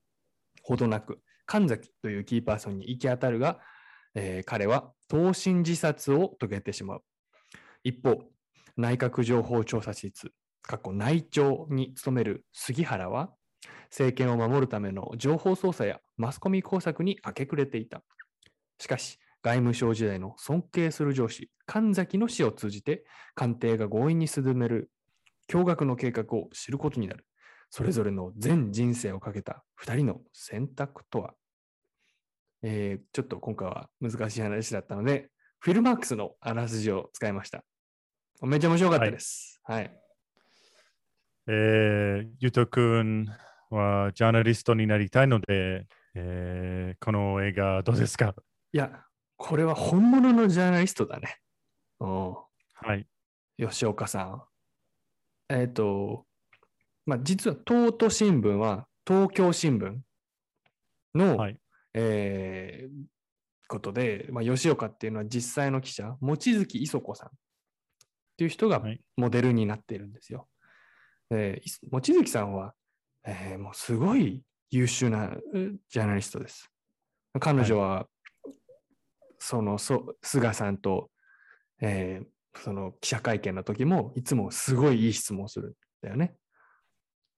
[0.63, 3.61] ほどなく、神崎というキーパーソンに行き当たるが、
[4.15, 7.03] えー彼は投身自殺を遂げてしまう。
[7.83, 8.19] 一方、
[8.77, 10.33] 内閣情報調査室、
[10.63, 13.31] 過去内調に勤める杉原は、
[13.91, 18.03] 政権を守るための情報操作やマスコミ工作に明け暮れていた。
[18.79, 23.05] しかし、外務省時代の尊敬する上司、神崎の死を通じて、
[23.35, 24.91] 官邸が強引に進める
[25.49, 27.25] 驚愕の計画を知ることになる。
[27.71, 31.35] それぞれの全人生をかけた2人の選択とは、
[32.63, 35.31] えーちょっと今回は難しい話だったので、
[35.61, 37.65] フィルマークスのあらすじを使いました。
[38.43, 39.61] めっちゃ面白かったです。
[39.65, 39.91] はい。
[41.47, 43.27] えーゆうとくん
[43.71, 48.35] はジャーナリストになりたいので、えーこの映画どうですか？
[48.73, 49.05] いや、
[49.37, 51.39] これは本物のジャーナリストだね。
[52.01, 52.35] うん。
[52.75, 53.07] はい。
[53.59, 54.43] 吉岡さん。
[55.49, 56.27] えっ、と、
[57.07, 59.99] まあ、実は東都新聞は東京新聞
[61.15, 61.59] の、はい。
[62.01, 62.89] えー
[63.71, 67.31] ことで、まあ、吉岡っていうのは実際の記者、望月磯子さんっ
[68.39, 70.49] ていう人がはいモデルになっているんですよ。
[71.31, 72.73] えーいす望月さんは、
[73.27, 75.43] えーもうすごい優秀なう
[75.91, 76.71] ジャーナリストです。
[77.41, 78.07] 彼女は、
[79.39, 81.11] そのそ菅さんと、
[81.81, 82.27] えー
[82.61, 86.35] その記者会見の時もいつもすごいいい質問をするんだよね。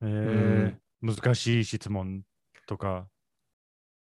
[0.03, 2.23] えー難しい質問
[2.67, 3.09] とか。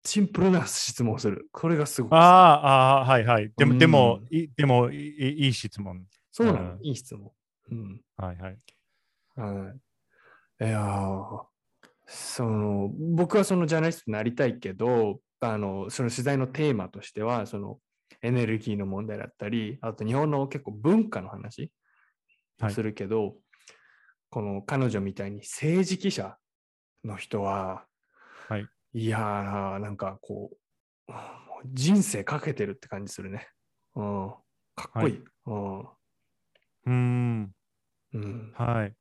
[0.07, 1.49] シンプルな質問をする。
[1.51, 3.51] これがすごくああ、はいはい。
[3.57, 6.05] でも、うんでも、いでもいい、いい質問。
[6.31, 7.29] そうなの、うんいい質問。
[7.71, 8.57] うんはいはい。
[9.35, 9.73] は
[10.61, 10.65] い。
[10.65, 11.43] いやー
[12.05, 17.79] その、僕はそのジャーナリストになりたいけど、あの、その取材のテーマとしては、その
[18.21, 21.69] エネルギーの問題だったり、あと日本の結構文化の話
[22.61, 23.35] はいするけど、
[24.29, 26.37] この彼女みたいに政治記者
[27.03, 27.85] の人は、
[28.47, 28.67] はい、
[28.99, 30.49] いやー、なんかこ
[31.07, 31.13] う、
[31.67, 33.47] 人生かけてるって感じするね。
[33.93, 34.33] うん、
[34.75, 35.23] かっこいい。
[35.45, 37.51] うんうーん。
[38.13, 38.95] うんはい。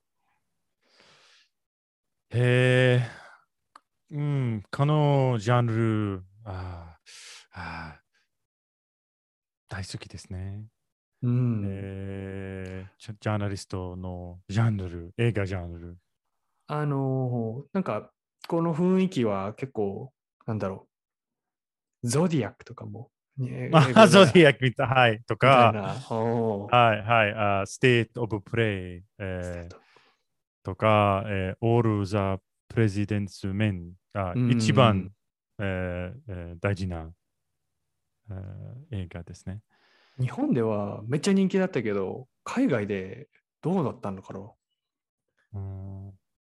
[2.29, 3.09] へえ。
[4.11, 4.63] うん。
[4.71, 8.01] このジャンル、あーあー
[9.71, 10.67] 大好きですね。
[11.23, 15.97] うんえージャジャーナリストのジャンル、映画ジャンル。
[16.67, 18.13] あのーなんか、
[18.47, 20.13] この雰囲気は結構、
[20.47, 20.89] なんだろ
[22.03, 23.11] う、ゾディアックとかも。
[23.37, 24.87] ねま あ、ゾディアックみたい。
[24.87, 25.23] はい。
[25.25, 25.73] とか、
[26.71, 27.35] はい、はい。
[27.35, 29.77] あ State of Play、えー
[30.63, 34.51] とか、えー、 All the President's Men がうん。
[34.51, 35.13] 一番、
[35.59, 37.13] えーえー大事な、
[38.31, 39.61] えー映画ですね。
[40.19, 43.29] 日本ではめっちゃ人気だったけど、海外で
[43.61, 44.53] どうだったのかな。
[45.55, 45.96] うん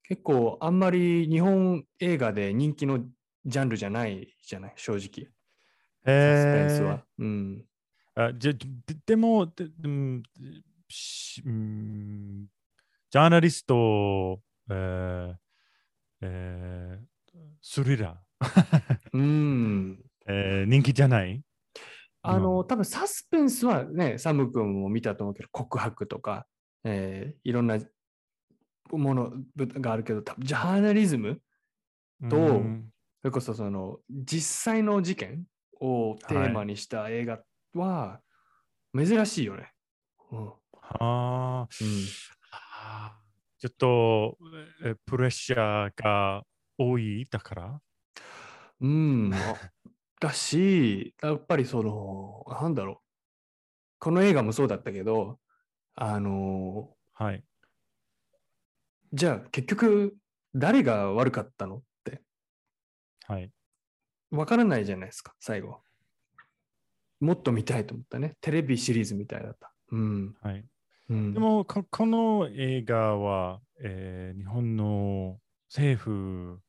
[0.08, 3.00] 結構あんまり日本映画で人気の
[3.44, 5.28] ジャンルじゃないじゃない、正直。
[6.04, 7.04] サスペンスは。
[7.18, 7.64] うん。
[8.14, 8.58] あじゃで
[9.04, 10.22] でもで、うん
[10.88, 12.46] しうん
[13.10, 14.40] ジャーナリスト、
[14.70, 15.34] えー
[16.22, 17.06] えー
[17.60, 20.04] スリラー、うん。
[20.28, 21.42] えー人気じゃない？
[22.22, 26.46] あの、多分サスペンスはね、サム君も見たと思うけど、告白とか、
[26.84, 27.78] えーいろんな
[28.92, 31.40] ものがあるけど、多分ジャーナリズム、
[32.30, 35.44] とうんそれこそその実際の事件
[35.80, 37.40] をテーマにした映画
[37.74, 38.20] は
[38.96, 39.72] 珍しいよね。
[40.30, 40.52] うん。
[41.00, 41.90] あーうん
[42.52, 43.26] あー
[43.58, 44.38] ちょっと
[44.84, 46.44] えープレッシャーが
[46.78, 47.80] 多いだから？
[48.80, 49.56] うん、あ
[50.20, 52.96] だし、やっぱりその、なんだろう。
[53.98, 55.38] この映画もそうだったけど、
[55.94, 57.42] あの、はい。
[59.12, 60.16] じゃあ結局
[60.54, 62.22] 誰が悪かったのって
[63.26, 63.50] はい。
[64.30, 65.80] わからないじゃないですか、最後。
[67.20, 68.36] もっと見たいと思ったね。
[68.40, 69.72] テレビシリーズみたいだった。
[69.92, 70.34] うん。
[70.42, 70.64] はい。
[71.08, 75.38] うん、でもこ、この映画は、えー日本の
[75.68, 76.60] 政府、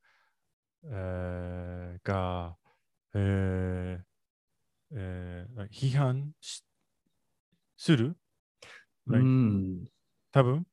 [0.86, 2.56] えーが、
[3.16, 4.04] えー
[4.92, 6.64] えー批判し
[7.76, 8.16] する、
[9.08, 9.86] うん。
[10.32, 10.68] 多分？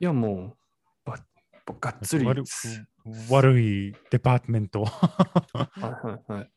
[0.00, 0.56] いや、もう、ば
[1.74, 2.26] がっつり。
[3.30, 6.50] 悪いデパートメントはいはいはい。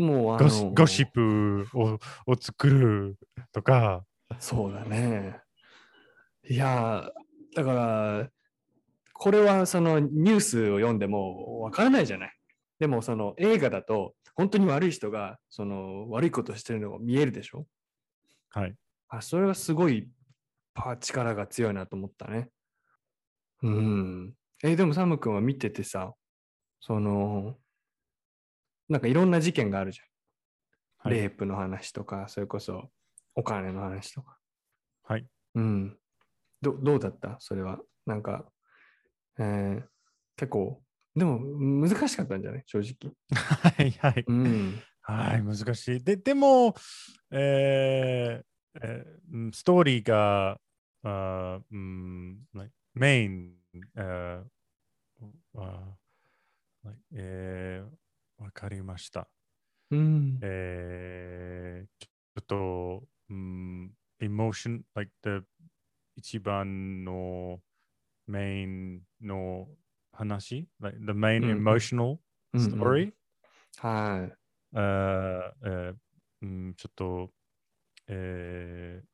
[0.00, 3.18] もう、あゴシのゴシップをを作る
[3.52, 4.04] とか、
[4.38, 5.40] そうだね。
[6.48, 8.30] いやー、だから、
[9.12, 12.34] これはそのニュースを読んでもわからないじゃない。
[12.78, 17.66] でもその映画だと、本当に悪い人がその悪いことしてるのが見えるでしょ？
[18.50, 18.74] はい。
[19.08, 20.08] あ、それがすごい
[20.74, 22.50] パ力が強いなと思ったね。
[23.64, 24.34] うん。
[24.62, 26.14] え、でもサム君は見ててさ、
[26.80, 27.56] その、
[28.88, 30.06] なんかいろんな事件があるじゃん。
[31.10, 32.90] はいレイプの話とか、それこそ
[33.36, 34.36] お金の話とか。
[35.04, 35.26] はい。
[35.54, 35.96] うん。
[36.60, 37.36] どどうだった？
[37.38, 37.78] それは。
[38.04, 38.50] なんか、
[39.38, 39.82] えー
[40.36, 40.82] 結構、
[41.14, 42.64] でも難しかったんじゃない？
[42.66, 43.12] 正直。
[43.32, 43.90] はい。
[43.92, 44.24] はい。
[44.26, 44.82] うん。
[45.02, 46.02] はい、難しい。
[46.02, 46.74] で、でも、
[47.30, 48.44] えー
[48.82, 50.60] えーうんストーリーが、
[51.04, 52.40] あーうん
[52.94, 54.44] メイン、えー
[55.56, 59.28] あー like えーわかりました。
[59.90, 60.38] うん。
[60.42, 65.42] えーちょっと、うん、emotion, like the
[66.16, 67.60] 一番の
[68.28, 69.66] メインの
[70.12, 72.18] 話、like the main うんうん emotional
[72.52, 73.12] うんうん story、
[73.78, 74.32] はい。
[74.74, 75.96] えーえー
[76.42, 77.30] うん、ちょっと、
[78.06, 79.08] えー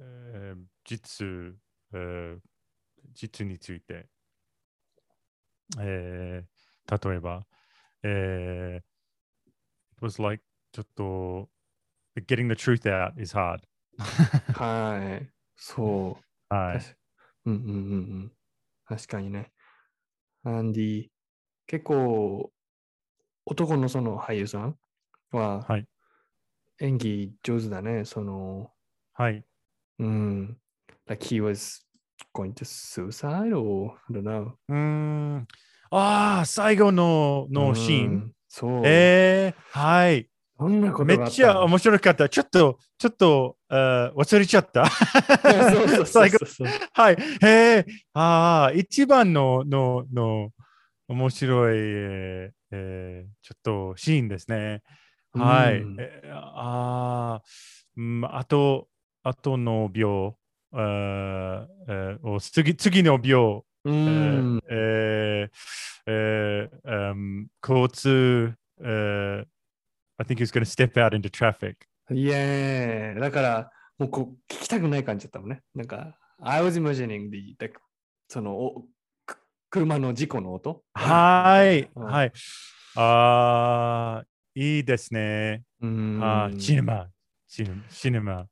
[0.00, 1.26] えー実、
[1.92, 2.38] えー
[3.12, 4.08] 実について、
[5.80, 6.54] えー
[6.86, 7.46] 例えば、
[8.02, 8.84] えー
[9.96, 11.48] it was like ちょっと
[12.26, 13.60] getting the truth out is hard
[14.52, 15.32] はい。
[15.56, 16.18] そ
[16.50, 16.54] う。
[16.54, 16.96] はい
[17.46, 17.74] うんうんうんう
[18.26, 18.32] ん。
[18.84, 19.52] 確かにね。
[20.42, 21.08] アンディ、
[21.66, 22.52] 結構、
[23.46, 24.78] 男のその俳優さん
[25.32, 25.86] ははい
[26.80, 28.04] 演技上手だね。
[28.04, 28.72] その、
[29.14, 29.44] はい
[29.98, 30.60] うん。
[31.06, 31.86] Like he was
[32.34, 34.52] going to suicide or I don't know.
[34.68, 35.46] うーん
[35.90, 38.82] ああ最後ののシーン、うんそう。
[38.84, 42.28] えー、はいどんなことめっちゃ面白かった。
[42.28, 44.86] ちょっと、ちょっと、忘れちゃった。
[46.06, 46.38] 最後。
[46.92, 47.16] はい。
[47.42, 47.48] へ
[47.78, 50.50] え、ああ、一番の、の、の、
[51.08, 54.82] 面白い、えーえーちょっとシーンですね。
[55.32, 55.80] はい。
[55.80, 57.42] うんえーああ、
[57.96, 58.86] うん、あと、
[59.24, 60.36] あとの秒、
[60.74, 64.60] あーえーお次次の秒、うえんー。
[64.70, 65.50] えー
[66.06, 69.46] えーうん交通、えー
[70.16, 71.74] I think he's going to step out into traffic.
[72.12, 75.62] いえ、だから、もうこう聞きたくない感じだったもんね。
[75.74, 77.70] なんか、I was imagining the, the
[78.28, 78.84] そのお
[79.26, 79.38] く
[79.70, 80.84] 車の事故の音。
[80.94, 82.32] はい、うんはい。
[82.96, 85.62] ああ、いいですね。
[85.80, 86.20] うん。
[86.22, 87.08] あーシネマ、
[87.48, 88.46] シネシネマ、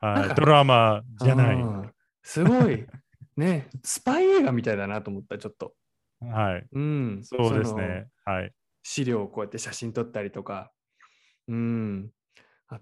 [0.00, 1.56] はい、ドラマじゃない。
[1.56, 1.90] うん
[2.28, 2.84] すごい、
[3.36, 5.76] ね、スパイ映画みたいだなと思った、ちょっと。
[6.20, 7.20] はい、うん。
[7.22, 8.08] そうですのね。
[8.24, 8.52] はい。
[8.82, 10.72] 資料をこうやって写真撮ったりとか。
[11.46, 12.10] うん。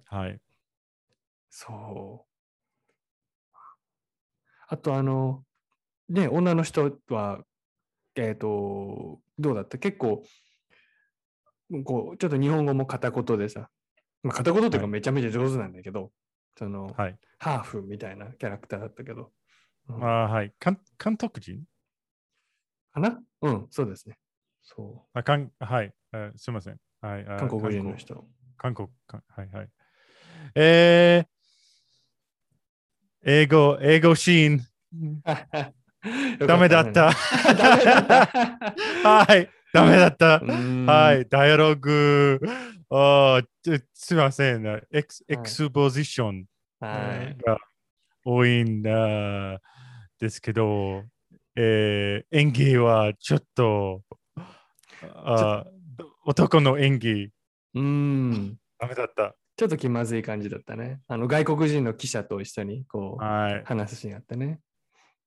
[0.07, 0.41] はい。
[1.51, 3.59] そう。
[4.67, 5.45] あと、あの、
[6.09, 7.45] ね、女の人は、
[8.15, 9.79] えっ、と、どうだった？
[9.79, 10.23] 結構、
[11.85, 13.69] こう、ちょっと日本語も片言でさ、
[14.23, 16.13] まあ、片言というかはいめちゃめちゃ上手なんだけど、
[16.57, 17.19] その、はい。
[17.39, 19.33] ハーフみたいなキャラクターだったけど、
[19.89, 20.53] うんあーはい。
[20.59, 21.65] 監監督人
[22.93, 23.21] かな？
[23.43, 24.19] うん、そうですね。
[24.63, 26.79] そあかんはい、あすみません。
[27.01, 27.33] はい、う。
[27.33, 27.97] あ韓国人の。
[27.97, 28.25] 人。
[28.57, 29.71] 韓国、はいはい。
[30.55, 31.27] えー、
[33.25, 34.67] 英語、英語シーン。
[36.47, 37.11] ダメだった。
[39.03, 40.41] はい、ダメだった。
[40.41, 42.41] うんはい、ダイアログ、
[42.91, 43.43] あ
[43.93, 44.65] すみません。
[44.93, 46.45] エクスエクスポジション
[46.79, 47.37] はい。
[47.45, 47.59] が
[48.25, 49.61] 多いんだ
[50.21, 51.03] ですけど、
[51.57, 54.03] えー演技はちょっと、
[55.03, 55.65] あ
[56.25, 57.31] 男の演技、
[57.75, 58.57] うん。
[58.79, 59.35] ダメだった。
[59.57, 61.01] ちょっと気まずい感じだったね。
[61.09, 63.63] あの外国人の記者と一緒にこうはい。
[63.65, 64.61] 話すシーンがあってね。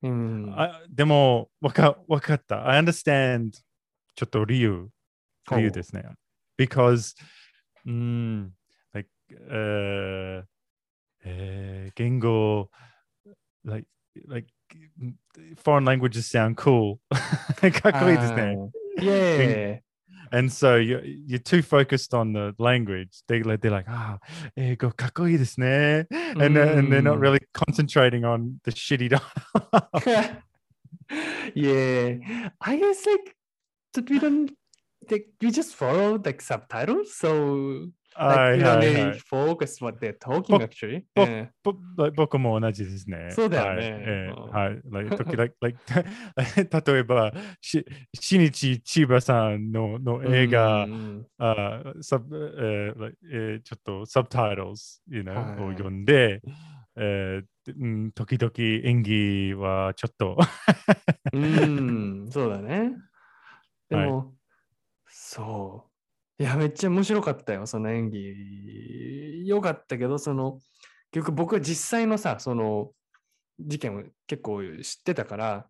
[0.04, 0.54] うん。
[0.56, 2.66] あでも、わかわかった。
[2.70, 3.52] I understand
[4.18, 4.90] ちょっと理由、
[5.52, 6.04] 理由ですね。
[6.58, 7.16] Because、
[7.86, 8.52] うん、
[8.92, 9.08] like、
[9.48, 10.44] uh,
[11.24, 12.68] mm, Because,
[13.64, 13.86] eh,
[14.28, 14.48] like
[15.58, 16.98] foreign languages sound cool.
[17.80, 18.58] かっこいいですね。
[19.00, 19.82] Yeah.
[20.32, 23.22] And so you're, you're too focused on the language.
[23.28, 26.08] They, they're like, ah, oh, 英語かっこいいですね。
[26.10, 26.44] Mm.
[26.44, 27.22] And, and they're not mm.
[27.22, 30.42] really concentrating on the shitty dialogue.
[31.54, 32.50] yeah.
[32.60, 33.37] I guess like
[33.94, 34.52] that we don't
[35.10, 37.14] like we just follow like subtitles.
[37.20, 41.04] So は like い we は don't いは really い focus what they're talking actually.
[41.16, 41.50] ぼ Yeah.
[41.64, 43.30] ぼ僕も同じですね。
[43.32, 44.82] そうだよねはいはい。
[44.92, 45.78] like 時々、like
[46.94, 47.32] 例えば、
[47.62, 47.86] し
[48.20, 56.42] しにち千葉さんのの映画、うんあサブえー like えーちょっとサブタイトルズ、you know はいを読んで、
[56.96, 60.38] えーうん、時々演技はちょっと
[61.34, 62.94] うん、そうだね。
[63.90, 64.34] ではいも、
[65.08, 65.90] そ
[66.40, 66.44] う。
[66.44, 69.48] いや、めっちゃ面白かったよ、その演技。
[69.48, 70.60] よかったけど、その、
[71.12, 72.92] 結局僕は実際のさ、その
[73.60, 75.70] 事件を結構知ってたから、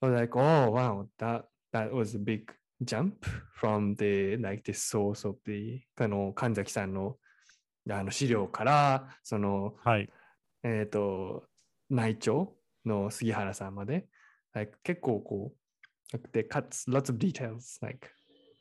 [0.00, 2.44] I was like, oh, wow, that, that was a big
[2.82, 3.26] jump
[3.60, 7.16] from the, like, the source of the, あの、神崎さんの
[7.90, 10.08] あの資料から、その、はい。
[10.62, 11.44] えっ、と、
[11.88, 14.06] 内調の杉原さんまで、
[14.52, 15.59] like, 結構こう、
[16.12, 18.08] like, they cut lots of details, like,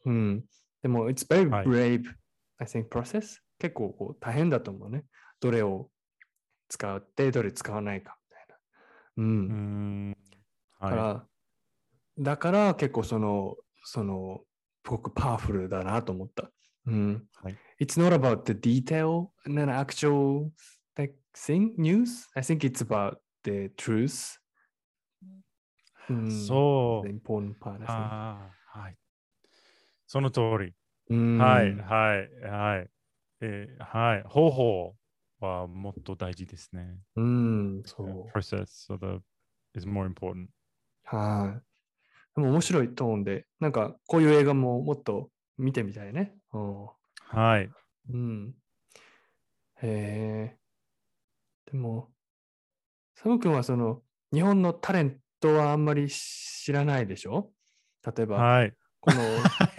[0.06, 0.46] うん。
[0.82, 2.04] でも、it's very はい brave,
[2.58, 3.40] I think, process.
[3.58, 5.06] 結構こう大変だと思うね。
[5.40, 5.90] どれを
[6.70, 8.56] 使って、どれ使わないかみたいな。
[9.18, 9.22] う。
[9.22, 10.18] うんん。
[10.80, 11.28] はだから、
[12.20, 14.42] だから結構その、その、
[14.86, 16.52] すごくパワフルだなと思った。
[16.88, 17.28] うん。
[17.36, 20.52] はい It's not about the detail and an actual
[20.98, 22.28] like thing, news.
[22.36, 24.39] I think it's about the truth.
[26.10, 26.32] うんい。
[26.32, 27.10] そう。
[30.08, 30.74] その通り。
[31.10, 32.90] うんはい、はい、はい。
[33.42, 34.24] えーはい。
[34.24, 34.96] 方法
[35.40, 36.98] はもっと大事ですね。
[37.16, 38.38] うん、そう。
[38.38, 38.66] process
[38.98, 39.22] the
[39.76, 40.48] is more important.
[41.04, 41.62] はい。
[42.36, 46.34] でも面白いトーンで、なんかこういう映画ももっと見てみたいね。
[46.54, 46.88] うん
[47.32, 47.70] はい。
[48.12, 48.56] うん。
[49.82, 50.58] へえ。
[51.72, 52.10] でも、
[53.16, 54.02] サム君はその
[54.34, 57.52] 日本のタレントはあんまり知らないでしょ？
[58.16, 58.74] 例えば、はい。
[59.00, 59.20] この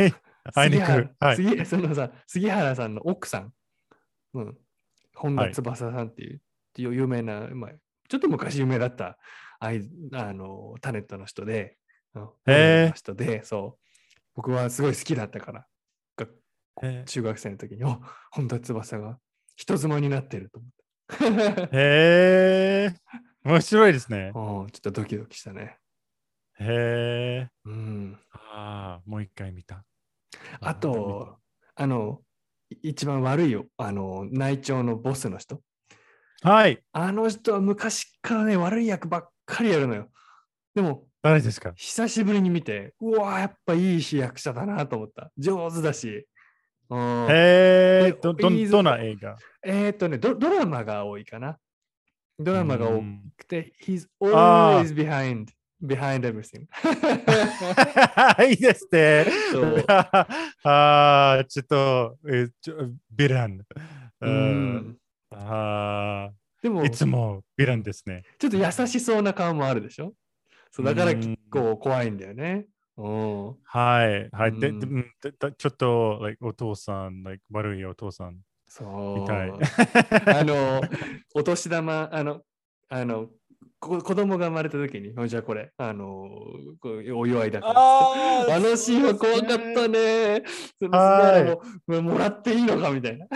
[0.54, 1.16] 杉原く。
[1.20, 1.36] はい。
[1.36, 3.52] 杉そのさ杉原さんの奥さん、
[4.34, 4.58] うん、
[5.14, 6.40] 本田はい翼さんっていう、
[6.76, 7.70] 有有名な、まあ、
[8.08, 9.18] ちょっと昔有名だった
[9.60, 9.72] あ
[10.32, 11.76] のタレントの人で、
[12.94, 13.86] 人で、そう、
[14.34, 15.66] 僕はすごい好きだったから、
[17.04, 18.00] 中学生の時に、お
[18.30, 19.18] 本田翼が
[19.56, 21.68] 人妻になってると思って。
[21.72, 22.94] へえ。
[23.44, 24.32] 面白いですね。
[24.34, 25.78] うんちょっとドキドキしたね。
[26.58, 27.48] へえ。
[27.64, 29.84] うん、ああ、もう一回見た。
[30.60, 31.38] あと、
[31.74, 32.20] あの、
[32.68, 35.62] い一番悪いよ、あの、内調のボスの人。
[36.42, 36.82] はい。
[36.92, 40.08] あの人は昔からね、悪い役ばっかりやるのよ。
[40.74, 41.72] でも、誰ですか？
[41.76, 45.30] 久しぶりに見て、うわーやっぱいい役者だなと思った。
[45.38, 46.26] 上手だし。
[46.88, 48.12] うんへえ。
[48.12, 49.36] でど、どどんな映画？
[49.62, 51.58] えーっとねド、ドラマが多いかな。
[52.40, 55.46] ドラマが多うんくて、he's always behind,
[55.82, 56.66] behind everything.
[58.48, 59.26] いいですね。
[60.64, 62.76] ああ、ちょっと、えちょ
[63.14, 63.60] ヴィラン。
[64.22, 64.98] ううんん、
[65.30, 66.30] あ
[66.62, 68.24] でもあ、いつもヴィランですね。
[68.38, 70.14] ちょっと優しそうな顔もあるでしょ？
[70.70, 72.66] そうだからうん結構怖いんだよね。
[72.96, 73.56] うん。
[73.64, 74.60] はい、はい。
[74.60, 78.36] で、うんでうんでだちょっと、like、お父さん、like、悪いお父さん
[78.72, 79.32] そう。
[80.30, 80.80] あの、
[81.34, 82.42] お年玉、あの、
[82.88, 83.28] あの、
[83.80, 86.28] こ子供が生まれた時に、じゃあこれ、あの、
[86.78, 87.74] こうお祝いだから。
[87.76, 90.42] あ あのシーンは怖かったね。
[90.78, 91.62] そのはいも
[91.98, 93.26] うもらっていいのかみたいな。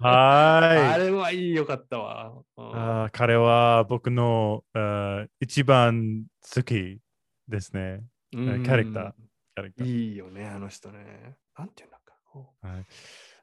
[0.00, 1.00] はあい。
[1.06, 2.32] れはいいよかったわ。
[2.56, 6.98] うんあー彼は僕のあー一番好き
[7.46, 8.02] ですね。
[8.34, 11.36] うんキャラクターいいよね、あの人ね。
[11.56, 12.12] なんていうんだっけ。
[12.32, 12.86] こはい、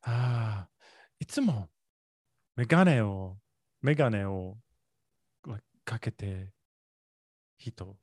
[0.03, 0.74] あー
[1.19, 1.69] いつも
[2.55, 3.37] メガネを、
[3.81, 4.57] メガネを
[5.47, 6.49] わかけて
[7.57, 7.95] 人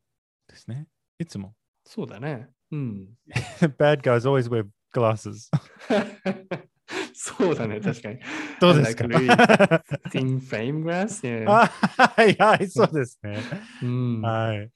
[0.48, 0.86] ですね。
[1.18, 1.48] いつも。
[1.48, 1.52] う
[1.84, 2.48] そうだね。
[2.70, 3.08] うん。
[3.78, 5.50] Bad guys always wear glasses.
[7.14, 8.18] そうだね、確かに。
[8.60, 11.44] どうですか？thin frame glass?
[11.46, 13.38] はいはい、そうですね。
[13.82, 14.20] うん。
[14.22, 14.70] はい。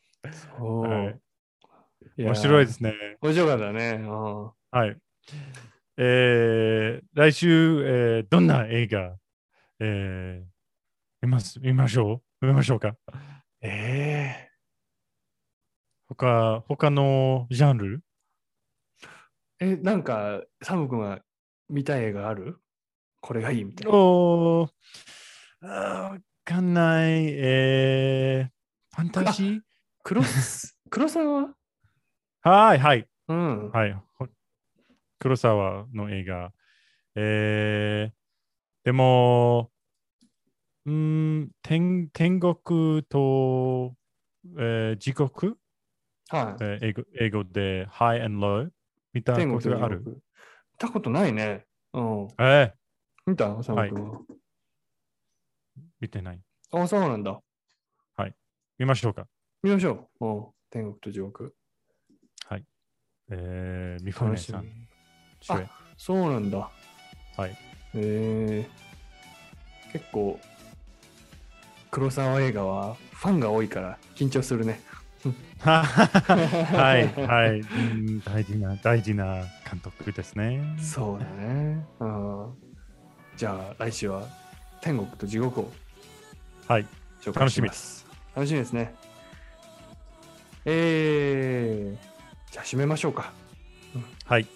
[0.59, 1.11] そうは
[2.19, 2.95] いや面白いですね。
[3.21, 4.01] 面白かったね。
[4.03, 4.97] うんはい。
[5.99, 7.83] えー、来週、
[8.19, 9.17] えーどんな映画、
[9.81, 10.47] えー
[11.23, 12.47] 見ます見ましょう？
[12.47, 12.95] 見ましょうか？
[13.63, 14.51] え
[16.09, 18.03] 他、他のジャンル？
[19.59, 21.21] ええ、なんか、サム君が
[21.69, 22.59] 見たい映画ある？
[23.23, 23.97] これがいいみたいな。
[23.97, 24.69] お
[25.63, 27.27] わかんない。
[27.31, 29.61] えー、ファンタジー？
[30.05, 31.55] 黒ス、黒沢
[32.43, 33.09] はいはい。
[33.29, 33.71] うん。
[33.71, 33.97] はい。
[35.17, 36.53] ほ黒沢の映画。
[37.15, 38.15] えー、
[38.85, 39.71] でも、
[40.85, 43.95] うーん天、天国と、
[44.59, 45.59] えー地獄、
[46.29, 46.63] はい。
[46.63, 48.71] えー英語英語で High and Low
[49.13, 50.03] 見たことがある？
[50.05, 50.15] 見
[50.79, 51.65] たことないね。
[51.93, 52.29] うん。
[52.39, 53.63] えー、見た？
[53.63, 54.21] サム君は。
[56.01, 56.41] 見てない。
[56.73, 57.41] あ、そうなんだ。
[58.79, 59.27] 見ましょうか。
[59.63, 60.27] 見ましょう。
[60.27, 60.47] うん。
[60.69, 61.55] 天国と地獄。
[63.29, 64.89] えー、ミファネさん。
[65.41, 66.71] 主演そうなんだ。
[67.37, 67.57] はい。
[67.95, 70.39] えー、結構、
[71.91, 74.81] 黒沢映画はファンが多いから緊張するね。
[75.61, 80.77] はい、はい、うん大事な、大事な監督ですね。
[80.79, 81.85] そうだね。
[82.01, 82.55] うん、
[83.37, 84.23] じゃあ来週は
[84.81, 85.73] 天国と地獄を
[86.69, 86.87] はい、
[87.23, 88.07] 紹介します。
[88.35, 88.95] 楽しみですね。
[90.65, 93.33] えー、じゃあ締めましょうか。
[94.25, 94.47] はい。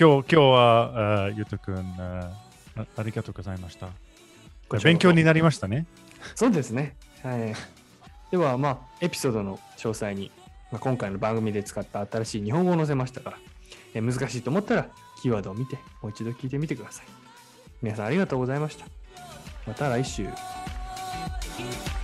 [0.00, 2.32] 今日、今日は、あゆうとくんあ
[2.74, 3.90] あ、ありがとうございました。
[4.82, 5.84] 勉強になりましたね。
[6.34, 6.96] そうですね。
[7.22, 7.54] はい。
[8.32, 10.30] では、まあ、エピソードの詳細に、
[10.72, 13.38] まあ、今回の番組で使った新しい日本語を載せましたから、
[13.92, 14.88] えー難しいと思ったら、
[15.20, 17.04] キーワードを見て、もう一度聞いてみてください。
[17.82, 18.86] 皆さんありがとうございました。
[19.66, 20.26] また来週。「